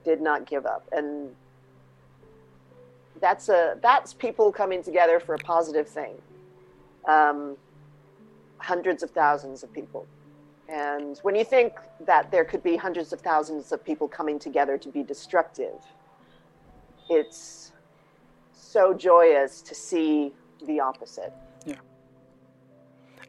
did 0.04 0.20
not 0.20 0.46
give 0.46 0.66
up. 0.66 0.88
And 0.90 1.34
that's 3.20 3.48
a 3.48 3.76
that's 3.82 4.14
people 4.14 4.52
coming 4.52 4.82
together 4.82 5.20
for 5.20 5.34
a 5.34 5.38
positive 5.38 5.88
thing 5.88 6.14
um, 7.06 7.56
hundreds 8.58 9.02
of 9.02 9.10
thousands 9.10 9.62
of 9.62 9.72
people 9.72 10.06
and 10.68 11.18
when 11.22 11.34
you 11.34 11.44
think 11.44 11.72
that 12.00 12.30
there 12.30 12.44
could 12.44 12.62
be 12.62 12.76
hundreds 12.76 13.12
of 13.12 13.20
thousands 13.20 13.72
of 13.72 13.82
people 13.82 14.06
coming 14.06 14.38
together 14.38 14.76
to 14.76 14.88
be 14.90 15.02
destructive, 15.02 15.80
it's 17.08 17.72
so 18.52 18.92
joyous 18.92 19.62
to 19.62 19.74
see 19.74 20.32
the 20.66 20.78
opposite. 20.80 21.32
Yeah. 21.64 21.76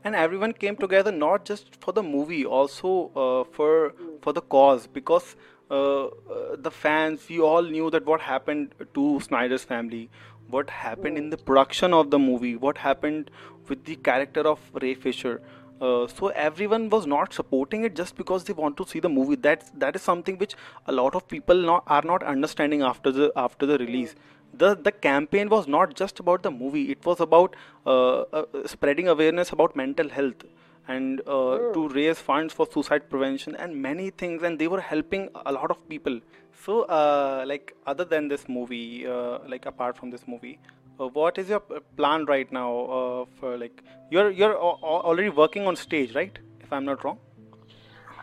And 0.04 0.16
everyone 0.16 0.52
came 0.52 0.76
together 0.76 1.14
not 1.14 1.46
just 1.46 1.78
for 1.82 1.94
the 1.94 2.04
movie, 2.04 2.46
also 2.46 3.12
uh, 3.16 3.44
for 3.56 3.92
mm. 3.92 4.22
for 4.22 4.34
the 4.34 4.42
cause, 4.42 4.88
because 4.88 5.36
the 5.70 6.72
fans, 6.72 7.28
we 7.30 7.40
all 7.40 7.62
knew 7.62 7.90
that 7.92 8.06
what 8.06 8.22
happened 8.22 8.74
to 8.94 9.20
Snyder's 9.20 9.64
family, 9.64 10.10
what 10.50 10.70
happened 10.70 11.18
in 11.18 11.30
the 11.30 11.38
production 11.38 11.94
of 11.94 12.10
the 12.10 12.20
movie, 12.20 12.56
what 12.56 12.78
happened 12.78 13.32
with 13.68 13.86
the 13.86 13.96
character 13.96 14.42
of 14.42 14.60
Ray 14.82 14.96
Fisher 14.96 15.42
uh, 15.82 16.08
so 16.08 16.28
everyone 16.30 16.90
was 16.90 17.08
not 17.08 17.34
supporting 17.34 17.84
it 17.84 17.96
just 17.96 18.16
because 18.16 18.44
they 18.44 18.54
want 18.54 18.76
to 18.78 18.86
see 18.86 19.00
the 19.00 19.10
movie. 19.10 19.36
That 19.36 19.64
that 19.80 19.96
is 19.96 20.02
something 20.02 20.38
which 20.38 20.56
a 20.88 20.92
lot 20.92 21.16
of 21.16 21.28
people 21.28 21.56
not, 21.56 21.84
are 21.88 22.02
not 22.02 22.24
understanding 22.24 22.82
after 22.82 23.12
the 23.12 23.32
after 23.36 23.66
the 23.66 23.78
release. 23.78 24.16
The 24.54 24.76
the 24.76 24.92
campaign 24.92 25.50
was 25.50 25.68
not 25.68 25.94
just 25.94 26.20
about 26.20 26.44
the 26.44 26.52
movie. 26.52 26.92
It 26.92 27.06
was 27.06 27.22
about 27.22 27.56
uh, 27.86 28.22
uh, 28.22 28.46
spreading 28.66 29.08
awareness 29.08 29.52
about 29.52 29.76
mental 29.76 30.10
health 30.10 30.44
and 30.90 31.22
uh, 31.28 31.58
to 31.78 31.88
raise 31.90 32.20
funds 32.20 32.54
for 32.54 32.68
suicide 32.74 33.10
prevention 33.10 33.56
and 33.56 33.82
many 33.90 34.10
things. 34.10 34.44
And 34.44 34.60
they 34.60 34.68
were 34.68 34.82
helping 34.82 35.30
a 35.46 35.52
lot 35.52 35.72
of 35.72 35.88
people. 35.88 36.20
So 36.66 36.82
uh, 36.84 37.46
like 37.48 37.74
other 37.88 38.06
than 38.06 38.28
this 38.28 38.50
movie, 38.50 39.08
like 39.48 39.66
apart 39.66 39.98
from 39.98 40.10
this 40.10 40.28
movie, 40.28 40.60
uh, 41.00 41.08
what 41.08 41.38
is 41.38 41.50
your 41.50 41.62
plan 41.96 42.26
right 42.26 42.52
now 42.52 42.72
uh, 42.98 43.26
for 43.40 43.58
like 43.58 43.84
you're 44.12 44.30
you're 44.32 44.56
already 44.58 45.30
working 45.30 45.66
on 45.66 45.76
stage 45.76 46.14
right 46.14 46.40
if 46.60 46.74
i'm 46.74 46.86
not 46.86 47.04
wrong 47.04 47.18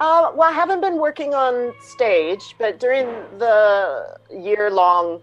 uh, 0.00 0.31
well 0.35 0.50
i 0.50 0.52
haven't 0.52 0.83
been 0.83 0.98
working 0.98 1.35
on 1.35 1.72
stage 1.81 2.55
but 2.59 2.79
during 2.79 3.07
the 3.38 4.18
year 4.31 4.70
long 4.70 5.22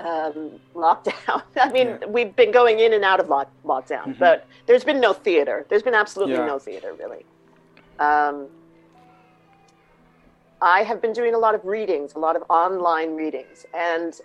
um, 0.00 0.50
lockdown 0.74 1.42
i 1.56 1.70
mean 1.70 1.98
yeah. 2.00 2.06
we've 2.06 2.34
been 2.36 2.50
going 2.50 2.80
in 2.80 2.92
and 2.92 3.04
out 3.04 3.20
of 3.20 3.28
lock- 3.28 3.50
lockdown 3.64 4.04
mm-hmm. 4.04 4.18
but 4.18 4.46
there's 4.66 4.84
been 4.84 5.00
no 5.00 5.12
theater 5.12 5.66
there's 5.68 5.82
been 5.82 5.94
absolutely 5.94 6.34
yeah. 6.34 6.46
no 6.46 6.58
theater 6.58 6.94
really 6.98 7.24
um, 7.98 8.46
i 10.62 10.82
have 10.82 11.02
been 11.02 11.12
doing 11.12 11.34
a 11.34 11.38
lot 11.38 11.54
of 11.54 11.64
readings 11.64 12.14
a 12.14 12.18
lot 12.18 12.36
of 12.36 12.42
online 12.48 13.14
readings 13.16 13.66
and 13.74 14.20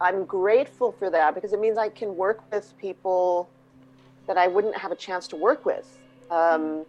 I'm 0.00 0.24
grateful 0.24 0.92
for 0.92 1.10
that 1.10 1.34
because 1.34 1.52
it 1.52 1.60
means 1.60 1.78
I 1.78 1.88
can 1.88 2.16
work 2.16 2.40
with 2.52 2.74
people 2.78 3.48
that 4.26 4.36
I 4.36 4.46
wouldn't 4.46 4.76
have 4.76 4.92
a 4.92 4.96
chance 4.96 5.26
to 5.28 5.36
work 5.36 5.64
with. 5.64 5.98
Um, 6.30 6.84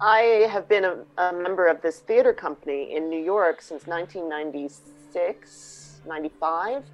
I 0.00 0.48
have 0.50 0.68
been 0.68 0.84
a, 0.84 0.96
a, 1.18 1.32
member 1.32 1.66
of 1.66 1.82
this 1.82 2.00
theater 2.00 2.32
company 2.32 2.96
in 2.96 3.08
New 3.10 3.22
York 3.22 3.60
since 3.62 3.86
1996, 3.86 5.79
95, 6.06 6.84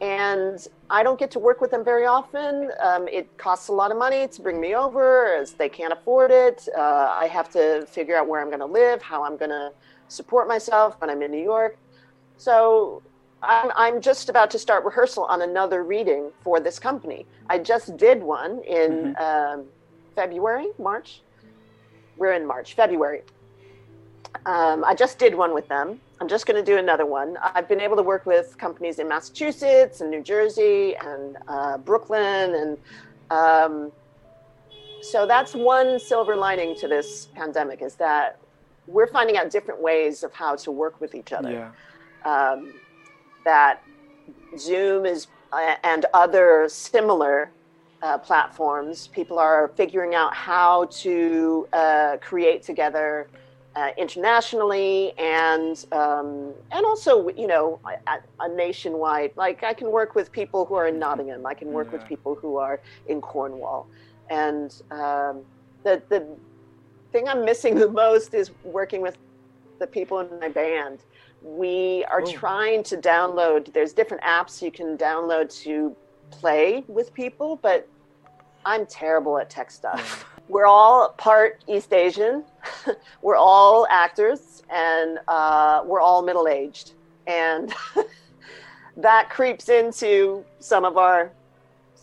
and 0.00 0.66
I 0.90 1.02
don't 1.02 1.18
get 1.18 1.30
to 1.32 1.38
work 1.38 1.60
with 1.60 1.70
them 1.70 1.84
very 1.84 2.06
often. 2.06 2.70
Um, 2.82 3.08
it 3.08 3.36
costs 3.38 3.68
a 3.68 3.72
lot 3.72 3.90
of 3.90 3.96
money 3.96 4.26
to 4.28 4.42
bring 4.42 4.60
me 4.60 4.74
over, 4.74 5.34
as 5.34 5.52
they 5.52 5.68
can't 5.68 5.92
afford 5.92 6.30
it. 6.30 6.68
Uh, 6.76 7.14
I 7.18 7.26
have 7.26 7.48
to 7.50 7.86
figure 7.88 8.16
out 8.16 8.28
where 8.28 8.40
I'm 8.40 8.48
going 8.48 8.60
to 8.60 8.66
live, 8.66 9.02
how 9.02 9.24
I'm 9.24 9.36
going 9.36 9.50
to 9.50 9.72
support 10.08 10.48
myself 10.48 11.00
when 11.00 11.10
I'm 11.10 11.22
in 11.22 11.30
New 11.30 11.42
York. 11.42 11.78
So 12.36 13.02
I'm, 13.42 13.70
I'm 13.76 14.00
just 14.00 14.28
about 14.28 14.50
to 14.52 14.58
start 14.58 14.84
rehearsal 14.84 15.24
on 15.24 15.42
another 15.42 15.84
reading 15.84 16.30
for 16.42 16.60
this 16.60 16.78
company. 16.78 17.26
I 17.48 17.58
just 17.58 17.96
did 17.96 18.22
one 18.22 18.62
in 18.64 19.14
mm-hmm. 19.14 19.60
um, 19.60 19.66
February, 20.14 20.68
March. 20.78 21.22
We're 22.16 22.32
in 22.32 22.46
March, 22.46 22.74
February. 22.74 23.22
Um, 24.46 24.84
I 24.84 24.94
just 24.94 25.18
did 25.18 25.34
one 25.34 25.54
with 25.54 25.68
them. 25.68 26.00
I'm 26.20 26.28
just 26.28 26.46
going 26.46 26.62
to 26.62 26.64
do 26.64 26.78
another 26.78 27.06
one. 27.06 27.38
I've 27.42 27.68
been 27.68 27.80
able 27.80 27.96
to 27.96 28.02
work 28.02 28.26
with 28.26 28.56
companies 28.58 28.98
in 28.98 29.08
Massachusetts 29.08 30.00
and 30.00 30.10
New 30.10 30.22
Jersey 30.22 30.96
and 30.96 31.36
uh, 31.48 31.78
Brooklyn. 31.78 32.54
And 32.54 32.78
um, 33.30 33.92
so 35.00 35.26
that's 35.26 35.54
one 35.54 35.98
silver 35.98 36.36
lining 36.36 36.76
to 36.76 36.88
this 36.88 37.26
pandemic 37.34 37.82
is 37.82 37.94
that 37.96 38.38
we're 38.86 39.06
finding 39.06 39.36
out 39.36 39.50
different 39.50 39.82
ways 39.82 40.22
of 40.22 40.32
how 40.32 40.56
to 40.56 40.70
work 40.70 41.00
with 41.00 41.14
each 41.14 41.32
other. 41.32 41.72
Yeah. 42.24 42.30
Um, 42.30 42.74
that 43.44 43.82
Zoom 44.58 45.06
is 45.06 45.26
uh, 45.52 45.76
and 45.84 46.06
other 46.14 46.66
similar 46.68 47.50
uh, 48.02 48.18
platforms, 48.18 49.08
people 49.08 49.38
are 49.38 49.68
figuring 49.76 50.14
out 50.14 50.34
how 50.34 50.84
to 50.86 51.66
uh, 51.72 52.16
create 52.20 52.62
together 52.62 53.28
uh, 53.76 53.90
internationally 53.96 55.12
and 55.18 55.84
um, 55.92 56.52
and 56.70 56.86
also 56.86 57.28
you 57.30 57.46
know 57.46 57.80
a, 58.06 58.18
a, 58.40 58.48
nationwide. 58.48 59.32
Like 59.36 59.62
I 59.62 59.74
can 59.74 59.90
work 59.90 60.14
with 60.14 60.30
people 60.30 60.64
who 60.64 60.74
are 60.74 60.86
in 60.86 60.98
Nottingham. 60.98 61.44
I 61.46 61.54
can 61.54 61.72
work 61.72 61.88
yeah. 61.88 61.98
with 61.98 62.08
people 62.08 62.34
who 62.34 62.56
are 62.56 62.80
in 63.08 63.20
Cornwall. 63.20 63.88
And 64.30 64.74
um, 64.90 65.42
the 65.82 66.02
the 66.08 66.26
thing 67.12 67.28
I'm 67.28 67.44
missing 67.44 67.74
the 67.86 67.90
most 67.90 68.34
is 68.34 68.50
working 68.62 69.00
with 69.00 69.16
the 69.78 69.86
people 69.86 70.20
in 70.20 70.38
my 70.40 70.48
band 70.48 71.00
we 71.44 72.04
are 72.10 72.22
oh. 72.22 72.32
trying 72.32 72.82
to 72.82 72.96
download 72.96 73.70
there's 73.74 73.92
different 73.92 74.22
apps 74.22 74.62
you 74.62 74.70
can 74.70 74.96
download 74.96 75.54
to 75.62 75.94
play 76.30 76.82
with 76.88 77.12
people 77.12 77.56
but 77.62 77.86
i'm 78.64 78.86
terrible 78.86 79.38
at 79.38 79.50
tech 79.50 79.70
stuff 79.70 80.24
we're 80.48 80.66
all 80.66 81.10
part 81.10 81.62
east 81.66 81.92
asian 81.92 82.44
we're 83.22 83.36
all 83.36 83.86
actors 83.90 84.62
and 84.70 85.18
uh, 85.28 85.82
we're 85.84 86.00
all 86.00 86.22
middle 86.22 86.48
aged 86.48 86.92
and 87.26 87.72
that 88.96 89.30
creeps 89.30 89.68
into 89.68 90.44
some 90.60 90.84
of 90.84 90.96
our 90.96 91.30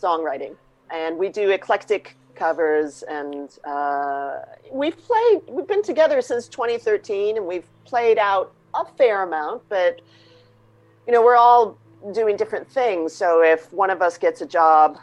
songwriting 0.00 0.54
and 0.90 1.18
we 1.18 1.28
do 1.28 1.50
eclectic 1.50 2.16
covers, 2.34 3.02
and 3.04 3.58
uh, 3.64 4.40
we've 4.70 4.98
played. 4.98 5.42
We've 5.48 5.66
been 5.66 5.82
together 5.82 6.20
since 6.20 6.48
2013, 6.48 7.36
and 7.36 7.46
we've 7.46 7.66
played 7.84 8.18
out 8.18 8.52
a 8.74 8.84
fair 8.84 9.22
amount, 9.22 9.62
but 9.68 10.00
you 11.06 11.12
know, 11.12 11.22
we're 11.22 11.36
all 11.36 11.78
doing 12.12 12.36
different 12.36 12.68
things. 12.68 13.12
So 13.14 13.42
if 13.42 13.72
one 13.72 13.90
of 13.90 14.02
us 14.02 14.18
gets 14.18 14.40
a 14.40 14.46
job 14.46 14.98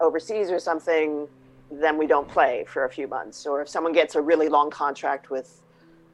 overseas 0.00 0.50
or 0.50 0.58
something, 0.58 1.26
then 1.70 1.98
we 1.98 2.06
don't 2.06 2.28
play 2.28 2.64
for 2.66 2.84
a 2.84 2.90
few 2.90 3.06
months. 3.06 3.46
Or 3.46 3.60
if 3.62 3.68
someone 3.68 3.92
gets 3.92 4.14
a 4.14 4.20
really 4.20 4.48
long 4.48 4.70
contract 4.70 5.30
with 5.30 5.62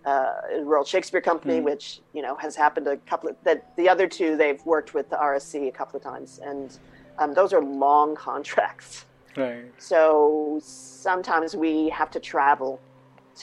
uh, 0.05 0.35
Royal 0.62 0.85
Shakespeare 0.85 1.21
Company, 1.21 1.61
mm. 1.61 1.64
which 1.64 2.01
you 2.12 2.23
know 2.23 2.37
has 2.37 2.55
happened 2.55 2.87
a 2.87 2.97
couple 2.99 3.31
of 3.31 3.37
that 3.45 3.75
the 3.77 3.88
other 3.88 4.07
two 4.07 4.37
they've 4.37 4.64
worked 4.67 4.95
with 4.95 5.09
the 5.09 5.17
RSC 5.17 5.69
a 5.69 5.73
couple 5.73 5.97
of 5.97 6.03
times, 6.03 6.40
and 6.45 6.79
um, 7.19 7.33
those 7.35 7.53
are 7.53 7.62
long 7.62 8.14
contracts. 8.29 9.07
Right. 9.37 9.64
So 9.79 10.61
sometimes 10.62 11.57
we 11.57 11.88
have 11.88 12.11
to 12.12 12.21
travel 12.21 12.81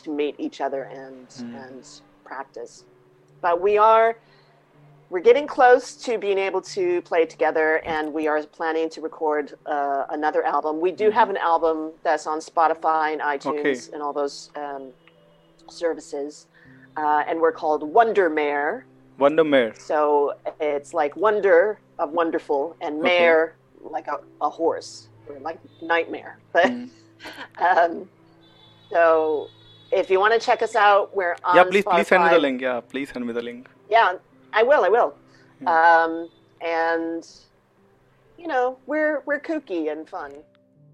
to 0.04 0.10
meet 0.10 0.36
each 0.38 0.62
other 0.62 0.84
and 0.84 1.28
mm. 1.28 1.68
and 1.68 1.88
practice, 2.24 2.86
but 3.42 3.60
we 3.60 3.78
are 3.78 4.18
we're 5.12 5.20
getting 5.20 5.46
close 5.46 5.94
to 5.96 6.18
being 6.18 6.38
able 6.38 6.62
to 6.62 7.02
play 7.02 7.26
together, 7.26 7.82
and 7.84 8.14
we 8.14 8.30
are 8.30 8.42
planning 8.44 8.90
to 8.90 9.02
record 9.02 9.56
uh, 9.66 10.06
another 10.10 10.42
album. 10.44 10.80
We 10.80 10.92
do 10.94 11.12
have 11.12 11.28
mm-hmm. 11.28 11.36
an 11.36 11.42
album 11.42 11.92
that's 12.02 12.26
on 12.26 12.40
Spotify 12.40 13.12
and 13.12 13.20
iTunes 13.20 13.60
okay. 13.60 13.94
and 13.94 14.02
all 14.02 14.14
those 14.14 14.52
um, 14.56 14.94
services, 15.70 16.48
uh, 16.96 17.26
and 17.28 17.42
we're 17.42 17.52
called 17.52 17.82
Wondermare. 17.94 18.84
Wondermare. 19.20 19.78
So 19.78 20.38
it's 20.62 20.94
like 20.94 21.14
wonder 21.18 21.78
of 22.00 22.12
wonderful, 22.12 22.78
and 22.80 23.02
mare 23.02 23.56
okay. 23.82 23.94
like 23.94 24.08
a, 24.08 24.22
a 24.40 24.50
horse 24.50 25.10
or 25.28 25.38
like 25.40 25.60
nightmare. 25.82 26.40
But 26.54 26.66
mm. 26.72 26.90
um, 27.60 28.10
so 28.90 29.50
if 29.92 30.10
you 30.10 30.22
want 30.22 30.34
to 30.34 30.40
check 30.40 30.62
us 30.62 30.74
out, 30.74 31.14
we're 31.14 31.36
on. 31.44 31.58
Yeah, 31.58 31.66
please, 31.66 31.84
Spotify. 31.84 31.96
please 31.96 32.08
send 32.08 32.24
me 32.24 32.30
the 32.30 32.40
link. 32.40 32.62
Yeah, 32.62 32.80
please 32.80 33.10
send 33.10 33.28
me 33.28 33.34
the 33.34 33.42
link. 33.42 33.68
Yeah, 33.90 34.14
I 34.54 34.64
will. 34.64 34.84
I 34.84 34.90
will. 34.90 35.16
Mm. 35.62 35.68
Um, 35.68 36.30
and 36.62 37.28
you 38.38 38.48
know, 38.48 38.78
we're 38.88 39.22
we're 39.26 39.40
kooky 39.40 39.92
and 39.92 40.08
fun. 40.08 40.34